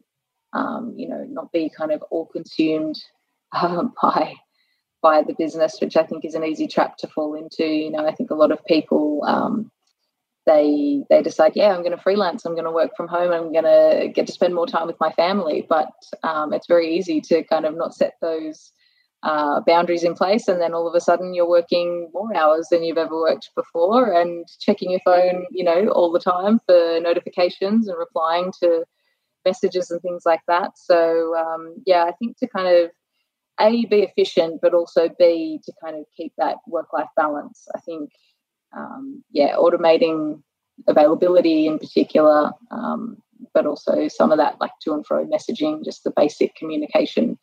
um, 0.55 0.93
you 0.95 1.07
know, 1.07 1.23
not 1.29 1.51
be 1.51 1.69
kind 1.69 1.91
of 1.91 2.01
all 2.09 2.25
consumed 2.25 2.95
um, 3.51 3.93
by 4.01 4.33
by 5.01 5.21
the 5.21 5.35
business, 5.37 5.77
which 5.79 5.95
I 5.97 6.03
think 6.03 6.25
is 6.25 6.33
an 6.33 6.43
easy 6.43 6.67
trap 6.67 6.97
to 6.97 7.07
fall 7.07 7.35
into. 7.35 7.65
You 7.65 7.91
know, 7.91 8.07
I 8.07 8.15
think 8.15 8.31
a 8.31 8.35
lot 8.35 8.51
of 8.51 8.65
people 8.65 9.23
um, 9.27 9.71
they 10.45 11.03
they 11.09 11.21
decide, 11.21 11.53
yeah, 11.55 11.73
I'm 11.73 11.81
going 11.81 11.95
to 11.95 12.01
freelance, 12.01 12.45
I'm 12.45 12.53
going 12.53 12.65
to 12.65 12.71
work 12.71 12.95
from 12.95 13.07
home, 13.07 13.31
I'm 13.31 13.51
going 13.51 13.65
to 13.65 14.09
get 14.13 14.27
to 14.27 14.33
spend 14.33 14.55
more 14.55 14.67
time 14.67 14.87
with 14.87 14.99
my 14.99 15.11
family. 15.11 15.65
But 15.67 15.91
um, 16.23 16.53
it's 16.53 16.67
very 16.67 16.95
easy 16.95 17.21
to 17.21 17.43
kind 17.43 17.65
of 17.65 17.75
not 17.75 17.93
set 17.93 18.13
those 18.21 18.71
uh, 19.23 19.61
boundaries 19.65 20.03
in 20.03 20.13
place, 20.13 20.47
and 20.47 20.61
then 20.61 20.73
all 20.73 20.87
of 20.87 20.95
a 20.95 21.01
sudden 21.01 21.33
you're 21.33 21.49
working 21.49 22.09
more 22.13 22.35
hours 22.35 22.67
than 22.69 22.83
you've 22.83 22.97
ever 22.97 23.15
worked 23.15 23.49
before, 23.55 24.11
and 24.11 24.47
checking 24.59 24.91
your 24.91 25.01
phone, 25.03 25.45
you 25.51 25.63
know, 25.63 25.87
all 25.89 26.11
the 26.11 26.19
time 26.19 26.59
for 26.65 26.99
notifications 27.01 27.87
and 27.87 27.97
replying 27.97 28.51
to 28.61 28.85
messages 29.45 29.91
and 29.91 30.01
things 30.01 30.23
like 30.25 30.41
that. 30.47 30.71
So 30.75 31.35
um, 31.35 31.75
yeah, 31.85 32.03
I 32.03 32.11
think 32.13 32.37
to 32.39 32.47
kind 32.47 32.67
of 32.67 32.91
a 33.59 33.85
be 33.85 34.01
efficient, 34.01 34.59
but 34.61 34.73
also 34.73 35.09
b 35.17 35.59
to 35.63 35.73
kind 35.83 35.95
of 35.95 36.05
keep 36.15 36.33
that 36.37 36.57
work 36.67 36.87
life 36.93 37.07
balance. 37.15 37.67
I 37.75 37.79
think 37.79 38.11
um, 38.75 39.23
yeah, 39.31 39.55
automating 39.55 40.41
availability 40.87 41.67
in 41.67 41.79
particular, 41.79 42.51
um, 42.71 43.17
but 43.53 43.65
also 43.65 44.07
some 44.07 44.31
of 44.31 44.37
that 44.37 44.59
like 44.59 44.71
to 44.83 44.93
and 44.93 45.05
fro 45.05 45.25
messaging, 45.25 45.83
just 45.85 46.03
the 46.03 46.11
basic 46.15 46.55
communication. 46.55 47.37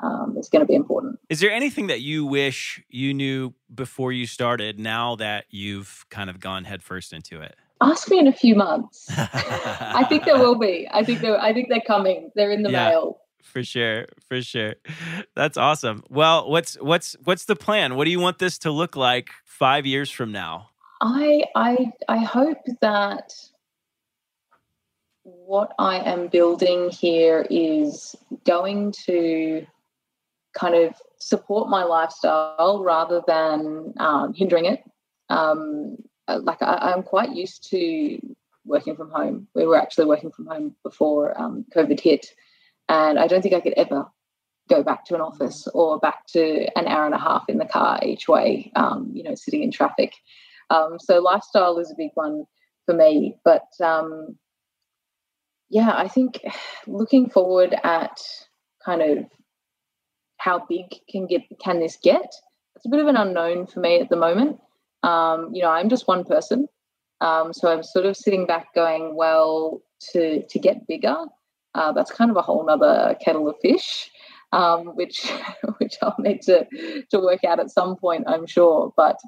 Um, 0.00 0.36
is 0.38 0.48
going 0.48 0.60
to 0.60 0.66
be 0.66 0.76
important. 0.76 1.18
Is 1.28 1.40
there 1.40 1.50
anything 1.50 1.88
that 1.88 2.02
you 2.02 2.24
wish 2.24 2.80
you 2.88 3.12
knew 3.12 3.54
before 3.74 4.12
you 4.12 4.26
started 4.26 4.78
now 4.78 5.16
that 5.16 5.46
you've 5.50 6.06
kind 6.08 6.30
of 6.30 6.38
gone 6.38 6.62
headfirst 6.62 7.12
into 7.12 7.40
it? 7.42 7.56
Ask 7.80 8.10
me 8.10 8.18
in 8.18 8.26
a 8.26 8.32
few 8.32 8.54
months. 8.54 9.06
I 9.16 10.04
think 10.08 10.24
there 10.24 10.38
will 10.38 10.58
be. 10.58 10.88
I 10.92 11.04
think 11.04 11.20
they're, 11.20 11.40
I 11.40 11.52
think 11.52 11.68
they're 11.68 11.80
coming. 11.86 12.30
They're 12.34 12.50
in 12.50 12.62
the 12.62 12.70
yeah, 12.70 12.88
mail. 12.88 13.20
For 13.42 13.62
sure, 13.62 14.06
for 14.28 14.42
sure. 14.42 14.74
That's 15.34 15.56
awesome. 15.56 16.02
Well, 16.10 16.50
what's 16.50 16.74
what's 16.80 17.16
what's 17.24 17.44
the 17.44 17.56
plan? 17.56 17.96
What 17.96 18.04
do 18.04 18.10
you 18.10 18.20
want 18.20 18.38
this 18.38 18.58
to 18.58 18.70
look 18.70 18.96
like 18.96 19.30
five 19.44 19.86
years 19.86 20.10
from 20.10 20.32
now? 20.32 20.70
I 21.00 21.44
I 21.54 21.92
I 22.08 22.18
hope 22.18 22.58
that 22.80 23.32
what 25.22 25.72
I 25.78 25.98
am 25.98 26.28
building 26.28 26.90
here 26.90 27.46
is 27.48 28.16
going 28.44 28.92
to 29.06 29.66
kind 30.54 30.74
of 30.74 30.94
support 31.18 31.68
my 31.68 31.84
lifestyle 31.84 32.82
rather 32.84 33.22
than 33.26 33.94
um, 33.98 34.34
hindering 34.34 34.66
it. 34.66 34.82
Um, 35.30 35.96
uh, 36.28 36.40
like 36.42 36.62
I, 36.62 36.92
am 36.94 37.02
quite 37.02 37.34
used 37.34 37.68
to 37.70 38.18
working 38.64 38.96
from 38.96 39.10
home. 39.10 39.48
We 39.54 39.66
were 39.66 39.80
actually 39.80 40.06
working 40.06 40.30
from 40.30 40.46
home 40.46 40.76
before 40.82 41.38
um, 41.40 41.64
COVID 41.74 42.00
hit, 42.00 42.26
and 42.88 43.18
I 43.18 43.26
don't 43.26 43.42
think 43.42 43.54
I 43.54 43.60
could 43.60 43.74
ever 43.76 44.06
go 44.68 44.82
back 44.82 45.06
to 45.06 45.14
an 45.14 45.22
office 45.22 45.66
or 45.72 45.98
back 45.98 46.26
to 46.28 46.68
an 46.76 46.86
hour 46.86 47.06
and 47.06 47.14
a 47.14 47.18
half 47.18 47.44
in 47.48 47.58
the 47.58 47.64
car 47.64 47.98
each 48.02 48.28
way. 48.28 48.70
Um, 48.76 49.10
you 49.14 49.22
know, 49.22 49.34
sitting 49.34 49.62
in 49.62 49.72
traffic. 49.72 50.12
Um, 50.70 50.98
so 51.00 51.20
lifestyle 51.20 51.78
is 51.78 51.90
a 51.90 51.96
big 51.96 52.10
one 52.14 52.44
for 52.84 52.94
me, 52.94 53.36
but 53.44 53.68
um, 53.82 54.36
yeah, 55.70 55.92
I 55.94 56.08
think 56.08 56.40
looking 56.86 57.30
forward 57.30 57.74
at 57.82 58.20
kind 58.84 59.02
of 59.02 59.26
how 60.38 60.64
big 60.68 60.86
can 61.10 61.26
get 61.26 61.42
can 61.62 61.80
this 61.80 61.98
get? 62.02 62.32
It's 62.76 62.86
a 62.86 62.90
bit 62.90 63.00
of 63.00 63.08
an 63.08 63.16
unknown 63.16 63.66
for 63.66 63.80
me 63.80 64.00
at 64.00 64.08
the 64.08 64.16
moment. 64.16 64.58
Um, 65.08 65.54
you 65.54 65.62
know, 65.62 65.70
I'm 65.70 65.88
just 65.88 66.08
one 66.08 66.24
person. 66.24 66.68
Um, 67.20 67.52
so 67.52 67.72
I'm 67.72 67.82
sort 67.82 68.06
of 68.06 68.16
sitting 68.16 68.46
back 68.46 68.74
going, 68.74 69.16
well, 69.16 69.80
to 70.12 70.42
to 70.46 70.58
get 70.58 70.86
bigger, 70.86 71.16
uh, 71.74 71.92
that's 71.92 72.12
kind 72.12 72.30
of 72.30 72.36
a 72.36 72.42
whole 72.42 72.64
nother 72.64 73.16
kettle 73.24 73.48
of 73.48 73.56
fish, 73.60 74.10
um, 74.52 74.88
which 74.96 75.30
which 75.78 75.96
I'll 76.02 76.14
need 76.18 76.42
to 76.42 76.66
to 77.10 77.18
work 77.18 77.44
out 77.44 77.60
at 77.60 77.70
some 77.70 77.96
point, 77.96 78.24
I'm 78.26 78.46
sure. 78.46 78.92
But 78.96 79.18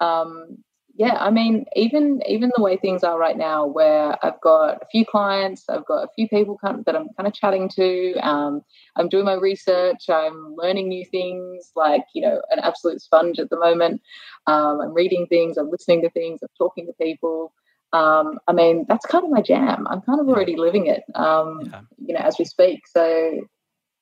um, 0.00 0.58
yeah, 0.98 1.14
I 1.14 1.30
mean, 1.30 1.64
even 1.76 2.20
even 2.26 2.50
the 2.56 2.62
way 2.62 2.76
things 2.76 3.04
are 3.04 3.16
right 3.16 3.36
now, 3.38 3.64
where 3.64 4.16
I've 4.20 4.40
got 4.40 4.82
a 4.82 4.86
few 4.90 5.06
clients, 5.06 5.68
I've 5.68 5.86
got 5.86 6.02
a 6.02 6.08
few 6.16 6.28
people 6.28 6.58
kind 6.58 6.80
of, 6.80 6.84
that 6.86 6.96
I'm 6.96 7.06
kind 7.16 7.28
of 7.28 7.32
chatting 7.32 7.68
to. 7.76 8.14
Um, 8.14 8.62
I'm 8.96 9.08
doing 9.08 9.24
my 9.24 9.34
research. 9.34 10.10
I'm 10.10 10.56
learning 10.56 10.88
new 10.88 11.04
things, 11.04 11.70
like 11.76 12.02
you 12.16 12.22
know, 12.22 12.42
an 12.50 12.58
absolute 12.58 13.00
sponge 13.00 13.38
at 13.38 13.48
the 13.48 13.60
moment. 13.60 14.02
Um, 14.48 14.80
I'm 14.80 14.92
reading 14.92 15.28
things. 15.28 15.56
I'm 15.56 15.70
listening 15.70 16.02
to 16.02 16.10
things. 16.10 16.40
I'm 16.42 16.48
talking 16.58 16.86
to 16.86 16.92
people. 17.00 17.52
Um, 17.92 18.40
I 18.48 18.52
mean, 18.52 18.84
that's 18.88 19.06
kind 19.06 19.24
of 19.24 19.30
my 19.30 19.40
jam. 19.40 19.86
I'm 19.88 20.00
kind 20.00 20.20
of 20.20 20.28
already 20.28 20.56
living 20.56 20.88
it, 20.88 21.04
um, 21.14 21.60
yeah. 21.62 21.80
you 22.04 22.12
know, 22.12 22.20
as 22.20 22.40
we 22.40 22.44
speak. 22.44 22.88
So 22.88 23.38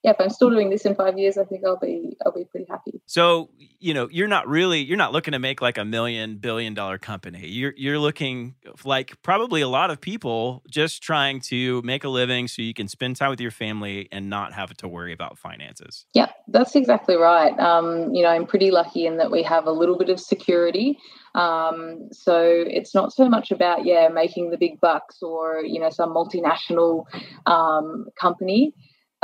yeah, 0.06 0.12
if 0.12 0.20
I'm 0.20 0.30
still 0.30 0.50
doing 0.50 0.70
this 0.70 0.86
in 0.86 0.94
five 0.94 1.18
years, 1.18 1.36
I 1.36 1.42
think 1.42 1.64
I'll 1.64 1.80
be 1.80 2.16
I'll 2.24 2.30
be 2.30 2.44
pretty 2.44 2.66
happy. 2.70 3.02
So 3.06 3.50
you 3.80 3.92
know, 3.92 4.08
you're 4.08 4.28
not 4.28 4.46
really 4.46 4.80
you're 4.80 4.96
not 4.96 5.12
looking 5.12 5.32
to 5.32 5.40
make 5.40 5.60
like 5.60 5.78
a 5.78 5.84
million 5.84 6.36
billion 6.36 6.74
dollar 6.74 6.96
company. 6.96 7.48
You're 7.48 7.74
you're 7.76 7.98
looking 7.98 8.54
like 8.84 9.20
probably 9.22 9.62
a 9.62 9.68
lot 9.68 9.90
of 9.90 10.00
people 10.00 10.62
just 10.70 11.02
trying 11.02 11.40
to 11.40 11.82
make 11.82 12.04
a 12.04 12.08
living 12.08 12.46
so 12.46 12.62
you 12.62 12.72
can 12.72 12.86
spend 12.86 13.16
time 13.16 13.30
with 13.30 13.40
your 13.40 13.50
family 13.50 14.08
and 14.12 14.30
not 14.30 14.52
have 14.52 14.72
to 14.76 14.86
worry 14.86 15.12
about 15.12 15.38
finances. 15.38 16.06
Yeah, 16.14 16.30
that's 16.46 16.76
exactly 16.76 17.16
right. 17.16 17.58
Um, 17.58 18.14
you 18.14 18.22
know, 18.22 18.28
I'm 18.28 18.46
pretty 18.46 18.70
lucky 18.70 19.06
in 19.06 19.16
that 19.16 19.32
we 19.32 19.42
have 19.42 19.66
a 19.66 19.72
little 19.72 19.98
bit 19.98 20.08
of 20.08 20.20
security. 20.20 21.00
Um, 21.34 22.08
so 22.12 22.64
it's 22.66 22.94
not 22.94 23.12
so 23.12 23.28
much 23.28 23.50
about 23.50 23.84
yeah 23.84 24.06
making 24.06 24.50
the 24.50 24.56
big 24.56 24.80
bucks 24.80 25.20
or 25.20 25.62
you 25.64 25.80
know 25.80 25.90
some 25.90 26.14
multinational 26.14 27.06
um, 27.46 28.06
company. 28.20 28.72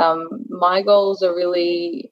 Um, 0.03 0.45
my 0.49 0.81
goals 0.81 1.21
are 1.23 1.35
really 1.35 2.11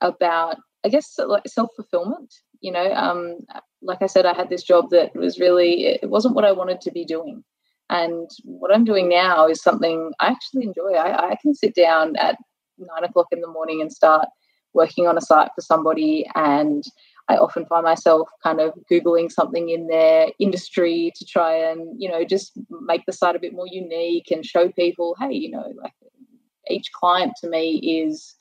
about, 0.00 0.56
I 0.84 0.88
guess, 0.88 1.14
like 1.18 1.46
self 1.46 1.70
fulfillment. 1.76 2.34
You 2.60 2.72
know, 2.72 2.92
um, 2.94 3.38
like 3.82 4.02
I 4.02 4.06
said, 4.06 4.26
I 4.26 4.34
had 4.34 4.48
this 4.48 4.62
job 4.62 4.90
that 4.90 5.14
was 5.14 5.38
really, 5.38 5.86
it 5.86 6.08
wasn't 6.08 6.34
what 6.34 6.44
I 6.44 6.52
wanted 6.52 6.80
to 6.82 6.90
be 6.90 7.04
doing. 7.04 7.44
And 7.90 8.30
what 8.44 8.74
I'm 8.74 8.84
doing 8.84 9.08
now 9.08 9.46
is 9.46 9.62
something 9.62 10.12
I 10.20 10.28
actually 10.28 10.64
enjoy. 10.64 10.94
I, 10.94 11.32
I 11.32 11.36
can 11.42 11.54
sit 11.54 11.74
down 11.74 12.16
at 12.16 12.38
nine 12.78 13.04
o'clock 13.04 13.26
in 13.30 13.40
the 13.40 13.48
morning 13.48 13.82
and 13.82 13.92
start 13.92 14.26
working 14.72 15.06
on 15.06 15.18
a 15.18 15.20
site 15.20 15.50
for 15.54 15.60
somebody 15.60 16.26
and 16.34 16.82
I 17.28 17.36
often 17.36 17.64
find 17.64 17.84
myself 17.84 18.28
kind 18.42 18.60
of 18.60 18.74
Googling 18.90 19.32
something 19.32 19.70
in 19.70 19.86
their 19.86 20.28
industry 20.38 21.10
to 21.16 21.24
try 21.24 21.56
and, 21.56 22.00
you 22.00 22.08
know, 22.08 22.24
just 22.24 22.52
make 22.82 23.06
the 23.06 23.12
site 23.12 23.34
a 23.34 23.38
bit 23.38 23.54
more 23.54 23.66
unique 23.66 24.30
and 24.30 24.44
show 24.44 24.70
people, 24.70 25.16
hey, 25.18 25.32
you 25.32 25.50
know, 25.50 25.72
like 25.80 25.92
each 26.70 26.92
client 26.92 27.32
to 27.40 27.48
me 27.48 28.02
is 28.04 28.34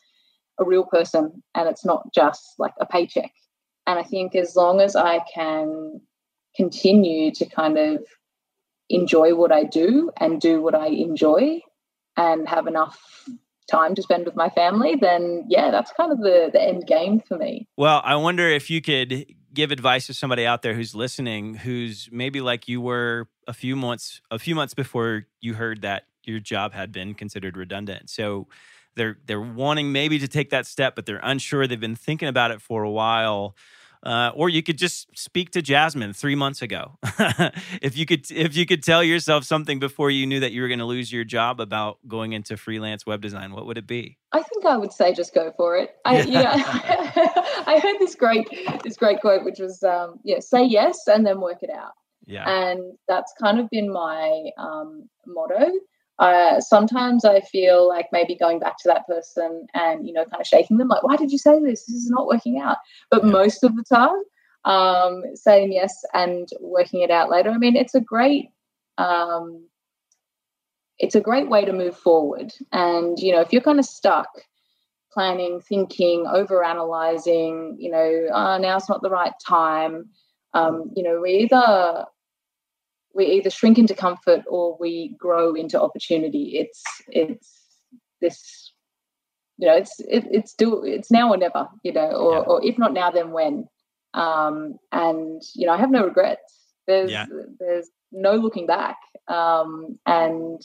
a 0.59 0.65
real 0.65 0.85
person 0.85 1.43
and 1.55 1.67
it's 1.67 1.85
not 1.85 2.13
just 2.13 2.55
like 2.59 2.73
a 2.79 2.85
paycheck. 2.85 3.31
And 3.87 3.99
I 3.99 4.03
think 4.03 4.35
as 4.35 4.55
long 4.55 4.79
as 4.81 4.95
I 4.95 5.19
can 5.33 6.01
continue 6.55 7.31
to 7.31 7.45
kind 7.45 7.77
of 7.77 8.05
enjoy 8.89 9.35
what 9.35 9.51
I 9.51 9.63
do 9.63 10.11
and 10.19 10.39
do 10.39 10.61
what 10.61 10.75
I 10.75 10.87
enjoy 10.87 11.61
and 12.15 12.47
have 12.47 12.67
enough 12.67 12.99
time 13.69 13.95
to 13.95 14.01
spend 14.01 14.25
with 14.25 14.35
my 14.35 14.49
family, 14.49 14.95
then 14.95 15.45
yeah, 15.47 15.71
that's 15.71 15.91
kind 15.93 16.11
of 16.11 16.19
the, 16.19 16.49
the 16.51 16.61
end 16.61 16.85
game 16.85 17.21
for 17.27 17.37
me. 17.37 17.67
Well, 17.77 18.01
I 18.03 18.15
wonder 18.15 18.47
if 18.49 18.69
you 18.69 18.81
could 18.81 19.25
give 19.53 19.71
advice 19.71 20.07
to 20.07 20.13
somebody 20.13 20.45
out 20.45 20.61
there 20.61 20.73
who's 20.73 20.95
listening 20.95 21.55
who's 21.55 22.09
maybe 22.11 22.41
like 22.41 22.67
you 22.67 22.81
were 22.81 23.29
a 23.47 23.53
few 23.53 23.75
months 23.75 24.19
a 24.31 24.39
few 24.39 24.55
months 24.55 24.73
before 24.73 25.27
you 25.41 25.53
heard 25.53 25.83
that 25.83 26.05
your 26.27 26.39
job 26.39 26.73
had 26.73 26.91
been 26.91 27.13
considered 27.13 27.57
redundant. 27.57 28.09
So 28.09 28.47
they're 28.95 29.17
they're 29.25 29.41
wanting 29.41 29.91
maybe 29.91 30.19
to 30.19 30.27
take 30.27 30.49
that 30.51 30.65
step, 30.65 30.95
but 30.95 31.05
they're 31.05 31.21
unsure. 31.23 31.67
They've 31.67 31.79
been 31.79 31.95
thinking 31.95 32.27
about 32.27 32.51
it 32.51 32.61
for 32.61 32.83
a 32.83 32.91
while. 32.91 33.55
Uh, 34.05 34.31
or 34.35 34.49
you 34.49 34.61
could 34.61 34.77
just 34.77 35.07
speak 35.17 35.51
to 35.51 35.61
Jasmine 35.61 36.11
three 36.11 36.35
months 36.35 36.61
ago. 36.61 36.97
if 37.81 37.95
you 37.97 38.05
could, 38.05 38.29
if 38.31 38.53
you 38.53 38.65
could 38.65 38.83
tell 38.83 39.01
yourself 39.01 39.45
something 39.45 39.79
before 39.79 40.11
you 40.11 40.25
knew 40.25 40.41
that 40.41 40.51
you 40.51 40.61
were 40.61 40.67
going 40.67 40.79
to 40.79 40.85
lose 40.85 41.09
your 41.09 41.23
job 41.23 41.61
about 41.61 41.99
going 42.05 42.33
into 42.33 42.57
freelance 42.57 43.05
web 43.05 43.21
design, 43.21 43.53
what 43.53 43.65
would 43.65 43.77
it 43.77 43.87
be? 43.87 44.17
I 44.33 44.43
think 44.43 44.65
I 44.65 44.75
would 44.75 44.91
say 44.91 45.13
just 45.13 45.33
go 45.33 45.53
for 45.55 45.77
it. 45.77 45.91
I, 46.03 46.21
yeah. 46.23 46.51
I 47.65 47.79
heard 47.81 47.97
this 47.99 48.15
great, 48.15 48.49
this 48.83 48.97
great 48.97 49.21
quote, 49.21 49.45
which 49.45 49.59
was, 49.59 49.81
um, 49.83 50.19
"Yeah, 50.25 50.39
say 50.39 50.65
yes 50.65 51.07
and 51.07 51.25
then 51.25 51.39
work 51.39 51.59
it 51.61 51.69
out." 51.69 51.93
Yeah, 52.25 52.49
and 52.49 52.97
that's 53.07 53.33
kind 53.41 53.57
of 53.57 53.69
been 53.69 53.91
my 53.91 54.49
um, 54.57 55.07
motto 55.25 55.71
uh, 56.23 56.61
sometimes 56.61 57.25
I 57.25 57.41
feel 57.41 57.85
like 57.85 58.07
maybe 58.13 58.33
going 58.33 58.57
back 58.57 58.77
to 58.77 58.87
that 58.87 59.05
person 59.05 59.67
and 59.73 60.07
you 60.07 60.13
know 60.13 60.23
kind 60.23 60.39
of 60.39 60.47
shaking 60.47 60.77
them 60.77 60.87
like, 60.87 61.03
why 61.03 61.17
did 61.17 61.31
you 61.31 61.37
say 61.37 61.59
this? 61.59 61.85
This 61.85 61.97
is 61.97 62.09
not 62.09 62.27
working 62.27 62.59
out. 62.59 62.77
But 63.11 63.25
yeah. 63.25 63.31
most 63.31 63.63
of 63.63 63.75
the 63.75 63.83
time, 63.83 64.23
um, 64.63 65.23
saying 65.35 65.73
yes 65.73 66.05
and 66.13 66.47
working 66.61 67.01
it 67.01 67.11
out 67.11 67.29
later. 67.29 67.49
I 67.49 67.57
mean, 67.57 67.75
it's 67.75 67.93
a 67.93 67.99
great 67.99 68.49
um, 68.97 69.67
it's 70.97 71.15
a 71.15 71.19
great 71.19 71.49
way 71.49 71.65
to 71.65 71.73
move 71.73 71.97
forward. 71.97 72.53
And 72.71 73.19
you 73.19 73.33
know, 73.33 73.41
if 73.41 73.51
you're 73.51 73.61
kind 73.61 73.79
of 73.79 73.85
stuck 73.85 74.29
planning, 75.11 75.59
thinking, 75.59 76.25
over 76.25 76.63
analyzing, 76.63 77.75
you 77.77 77.91
know, 77.91 78.27
oh, 78.33 78.57
now's 78.59 78.87
not 78.87 79.01
the 79.01 79.09
right 79.09 79.33
time. 79.45 80.05
Um, 80.53 80.89
you 80.95 81.03
know, 81.03 81.19
we 81.21 81.31
either 81.31 82.05
we 83.13 83.25
either 83.25 83.49
shrink 83.49 83.77
into 83.77 83.93
comfort 83.93 84.43
or 84.47 84.77
we 84.79 85.15
grow 85.19 85.53
into 85.53 85.81
opportunity. 85.81 86.57
It's 86.57 86.83
it's 87.07 87.63
this 88.21 88.73
you 89.57 89.67
know 89.67 89.75
it's 89.75 89.99
it, 89.99 90.25
it's 90.31 90.53
do 90.53 90.83
it's 90.83 91.11
now 91.11 91.31
or 91.31 91.37
never 91.37 91.67
you 91.83 91.91
know 91.91 92.09
or, 92.09 92.33
yeah. 92.33 92.39
or 92.39 92.65
if 92.65 92.77
not 92.77 92.93
now 92.93 93.11
then 93.11 93.31
when 93.31 93.67
um 94.13 94.77
and 94.91 95.41
you 95.53 95.67
know 95.67 95.73
i 95.73 95.77
have 95.77 95.91
no 95.91 96.03
regrets 96.03 96.63
there's 96.87 97.11
yeah. 97.11 97.25
there's 97.59 97.89
no 98.11 98.33
looking 98.33 98.65
back 98.65 98.97
um 99.27 99.97
and 100.05 100.61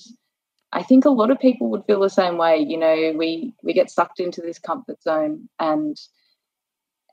i 0.73 0.83
think 0.83 1.05
a 1.05 1.11
lot 1.11 1.31
of 1.31 1.39
people 1.39 1.69
would 1.69 1.85
feel 1.87 2.01
the 2.01 2.09
same 2.09 2.39
way 2.39 2.59
you 2.59 2.79
know 2.79 3.13
we 3.17 3.55
we 3.63 3.73
get 3.73 3.91
sucked 3.91 4.21
into 4.21 4.41
this 4.41 4.59
comfort 4.59 5.03
zone 5.03 5.49
and 5.59 5.97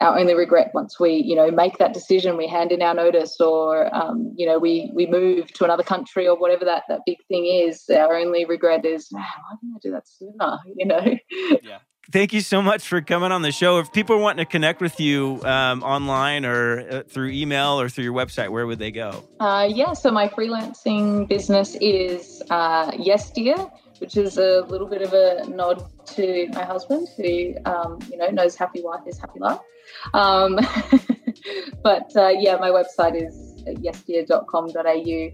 our 0.01 0.19
only 0.19 0.33
regret 0.33 0.71
once 0.73 0.99
we 0.99 1.13
you 1.13 1.35
know 1.35 1.49
make 1.51 1.77
that 1.77 1.93
decision 1.93 2.37
we 2.37 2.47
hand 2.47 2.71
in 2.71 2.81
our 2.81 2.93
notice 2.93 3.39
or 3.39 3.93
um, 3.95 4.33
you 4.35 4.45
know 4.45 4.59
we 4.59 4.91
we 4.93 5.05
move 5.05 5.47
to 5.53 5.63
another 5.63 5.83
country 5.83 6.27
or 6.27 6.37
whatever 6.37 6.65
that 6.65 6.83
that 6.89 6.99
big 7.05 7.17
thing 7.27 7.45
is 7.45 7.85
our 7.89 8.15
only 8.15 8.45
regret 8.45 8.85
is 8.85 9.07
why 9.11 9.23
didn't 9.61 9.75
i 9.75 9.79
do 9.81 9.91
that 9.91 10.07
sooner? 10.07 10.57
You 10.75 10.85
know? 10.85 11.17
Yeah. 11.63 11.79
Thank 12.11 12.33
you 12.33 12.41
so 12.41 12.61
much 12.61 12.87
for 12.87 13.01
coming 13.01 13.31
on 13.31 13.41
the 13.41 13.51
show. 13.51 13.79
If 13.79 13.91
people 13.91 14.15
are 14.15 14.19
wanting 14.19 14.45
to 14.45 14.51
connect 14.51 14.79
with 14.79 14.99
you 14.99 15.41
um, 15.43 15.81
online 15.81 16.45
or 16.45 16.87
uh, 16.87 17.03
through 17.07 17.29
email 17.29 17.79
or 17.79 17.89
through 17.89 18.03
your 18.03 18.13
website 18.13 18.49
where 18.49 18.67
would 18.67 18.77
they 18.77 18.91
go? 18.91 19.23
Uh, 19.39 19.67
yeah 19.69 19.93
so 19.93 20.11
my 20.11 20.27
freelancing 20.27 21.27
business 21.27 21.75
is 21.81 22.43
uh, 22.49 22.91
yes 22.97 23.31
dear 23.31 23.55
which 23.99 24.17
is 24.17 24.37
a 24.37 24.61
little 24.67 24.87
bit 24.87 25.01
of 25.01 25.13
a 25.13 25.47
nod 25.49 25.83
to 26.05 26.47
my 26.53 26.63
husband 26.63 27.07
who 27.17 27.53
um, 27.65 27.99
you 28.11 28.17
know 28.17 28.27
knows 28.29 28.55
happy 28.55 28.81
wife 28.81 29.01
is 29.07 29.17
happy 29.17 29.39
life 29.39 29.59
um, 30.13 30.59
but 31.83 32.15
uh, 32.15 32.29
yeah, 32.29 32.57
my 32.57 32.69
website 32.69 33.15
is 33.15 33.63
yesdear.com.au 33.65 35.31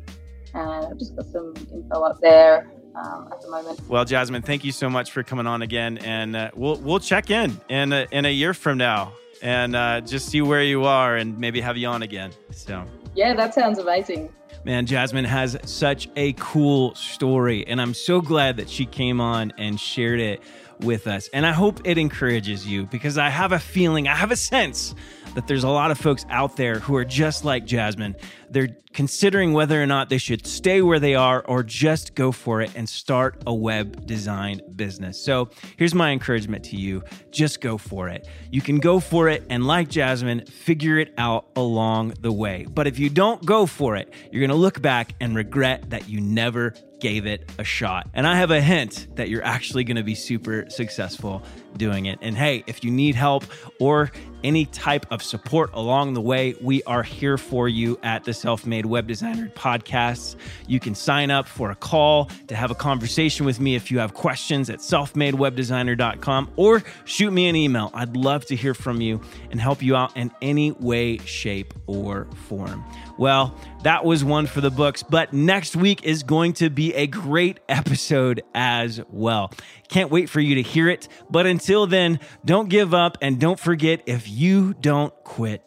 and 0.54 0.86
I've 0.86 0.98
just 0.98 1.16
got 1.16 1.26
some 1.28 1.54
info 1.72 2.02
up 2.02 2.20
there 2.22 2.72
um, 2.96 3.30
at 3.32 3.42
the 3.42 3.50
moment. 3.50 3.80
Well, 3.88 4.06
Jasmine, 4.06 4.42
thank 4.42 4.64
you 4.64 4.72
so 4.72 4.90
much 4.90 5.12
for 5.12 5.24
coming 5.24 5.48
on 5.48 5.62
again, 5.62 5.98
and 6.00 6.36
uh, 6.36 6.52
we'll 6.56 6.76
we'll 6.78 7.00
check 7.00 7.30
in 7.30 7.60
in 7.70 7.94
a, 7.94 8.08
in 8.12 8.26
a 8.26 8.32
year 8.32 8.54
from 8.54 8.78
now 8.78 9.14
and 9.42 9.76
uh, 9.76 10.02
just 10.02 10.28
see 10.30 10.42
where 10.42 10.64
you 10.64 10.84
are 10.84 11.16
and 11.16 11.38
maybe 11.40 11.62
have 11.62 11.78
you 11.78 11.88
on 11.88 12.04
again. 12.04 12.32
So 12.52 12.86
yeah, 13.16 13.34
that 13.34 13.54
sounds 13.54 13.80
amazing. 13.80 14.34
Man, 14.64 14.86
Jasmine 14.86 15.26
has 15.26 15.58
such 15.64 16.08
a 16.16 16.34
cool 16.34 16.94
story, 16.96 17.66
and 17.68 17.82
I'm 17.82 17.94
so 17.94 18.22
glad 18.22 18.58
that 18.58 18.70
she 18.70 18.86
came 18.86 19.20
on 19.20 19.54
and 19.58 19.80
shared 19.80 20.20
it 20.20 20.42
with 20.82 21.08
us. 21.08 21.30
And 21.34 21.46
I 21.46 21.52
hope 21.52 21.82
it 21.84 21.98
encourages 21.98 22.68
you 22.68 22.86
because 22.86 23.18
I 23.18 23.30
have 23.30 23.52
a 23.52 23.60
feeling, 23.60 24.08
I 24.08 24.16
have 24.16 24.32
a 24.32 24.36
sense 24.36 24.94
that 25.36 25.48
there's 25.48 25.64
a 25.64 25.70
lot 25.70 25.92
of 25.92 25.98
folks 25.98 26.26
out 26.30 26.58
there 26.58 26.80
who 26.80 26.96
are 26.96 27.06
just 27.06 27.46
like 27.46 27.66
Jasmine. 27.66 28.16
They're 28.52 28.70
considering 28.94 29.54
whether 29.54 29.82
or 29.82 29.86
not 29.86 30.10
they 30.10 30.18
should 30.18 30.46
stay 30.46 30.82
where 30.82 31.00
they 31.00 31.16
are 31.16 31.42
or 31.48 31.64
just 31.64 32.16
go 32.16 32.32
for 32.32 32.62
it 32.62 32.72
and 32.76 32.88
start 32.88 33.42
a 33.48 33.54
web 33.54 34.06
design 34.06 34.62
business. 34.76 35.24
So 35.24 35.50
here's 35.78 35.96
my 35.96 36.12
encouragement 36.12 36.66
to 36.66 36.76
you 36.76 37.04
just 37.32 37.62
go 37.62 37.78
for 37.78 38.10
it. 38.10 38.28
You 38.52 38.62
can 38.62 38.80
go 38.80 39.00
for 39.00 39.30
it 39.30 39.44
and, 39.50 39.66
like 39.66 39.88
Jasmine, 39.90 40.46
figure 40.46 41.00
it 41.00 41.14
out 41.18 41.48
along 41.56 42.16
the 42.20 42.32
way. 42.32 42.66
But 42.70 42.88
if 42.88 43.00
you 43.00 43.10
don't 43.10 43.44
go 43.46 43.66
for 43.66 43.96
it, 43.96 44.14
you're 44.32 44.42
going 44.42 44.50
to 44.50 44.56
look 44.56 44.82
back 44.82 45.16
and 45.22 45.36
regret 45.36 45.90
that 45.92 46.10
you 46.10 46.20
never 46.20 46.74
gave 47.00 47.26
it 47.26 47.50
a 47.58 47.64
shot. 47.64 48.08
And 48.14 48.28
I 48.28 48.36
have 48.36 48.52
a 48.52 48.62
hint 48.62 49.08
that 49.16 49.28
you're 49.28 49.44
actually 49.44 49.84
going 49.84 49.98
to 49.98 50.04
be 50.04 50.14
super 50.14 50.70
successful 50.70 51.42
doing 51.76 52.06
it. 52.06 52.20
And 52.22 52.38
hey, 52.38 52.64
if 52.68 52.84
you 52.84 52.92
need 52.92 53.16
help 53.16 53.44
or 53.80 54.12
any 54.44 54.66
type 54.66 55.08
of 55.12 55.24
support 55.24 55.72
along 55.74 56.14
the 56.14 56.22
way, 56.22 56.54
we 56.62 56.84
are 56.84 57.02
here 57.02 57.38
for 57.38 57.68
you 57.68 58.00
at 58.04 58.24
the 58.24 58.34
Self 58.42 58.66
Made 58.66 58.88
Web 58.88 59.08
Designer 59.08 59.50
Podcasts. 59.56 60.36
You 60.68 60.80
can 60.80 60.96
sign 60.96 61.30
up 61.30 61.48
for 61.48 61.70
a 61.70 61.76
call 61.76 62.26
to 62.48 62.56
have 62.56 62.72
a 62.72 62.76
conversation 62.76 63.46
with 63.46 63.60
me 63.60 63.76
if 63.76 63.92
you 63.92 64.00
have 64.00 64.14
questions 64.14 64.70
at 64.70 64.80
selfmadewebdesigner.com 64.80 66.52
or 66.56 66.84
shoot 67.06 67.32
me 67.32 67.48
an 67.48 67.56
email. 67.56 67.92
I'd 67.94 68.18
love 68.18 68.46
to 68.48 68.56
hear 68.56 68.74
from 68.74 69.00
you 69.00 69.22
and 69.52 69.62
help 69.62 69.84
you 69.84 69.96
out 69.96 70.18
in 70.18 70.32
any 70.42 70.72
way, 70.72 71.20
shape, 71.20 71.74
or 71.86 72.28
form. 72.48 72.84
Well, 73.18 73.56
that 73.84 74.04
was 74.04 74.24
one 74.24 74.48
for 74.48 74.62
the 74.62 74.72
books, 74.72 75.04
but 75.04 75.34
next 75.34 75.76
week 75.76 76.04
is 76.04 76.24
going 76.24 76.54
to 76.54 76.70
be 76.70 76.94
a 76.96 77.06
great 77.06 77.60
episode 77.70 78.42
as 78.56 79.00
well. 79.10 79.52
Can't 79.88 80.10
wait 80.10 80.30
for 80.30 80.40
you 80.40 80.56
to 80.56 80.62
hear 80.62 80.90
it. 80.90 81.08
But 81.30 81.46
until 81.46 81.86
then, 81.86 82.20
don't 82.46 82.70
give 82.70 82.94
up 82.94 83.18
and 83.22 83.40
don't 83.40 83.60
forget 83.60 84.02
if 84.06 84.28
you 84.28 84.74
don't 84.74 85.14
quit, 85.24 85.62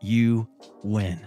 you 0.00 0.48
win. 0.82 1.26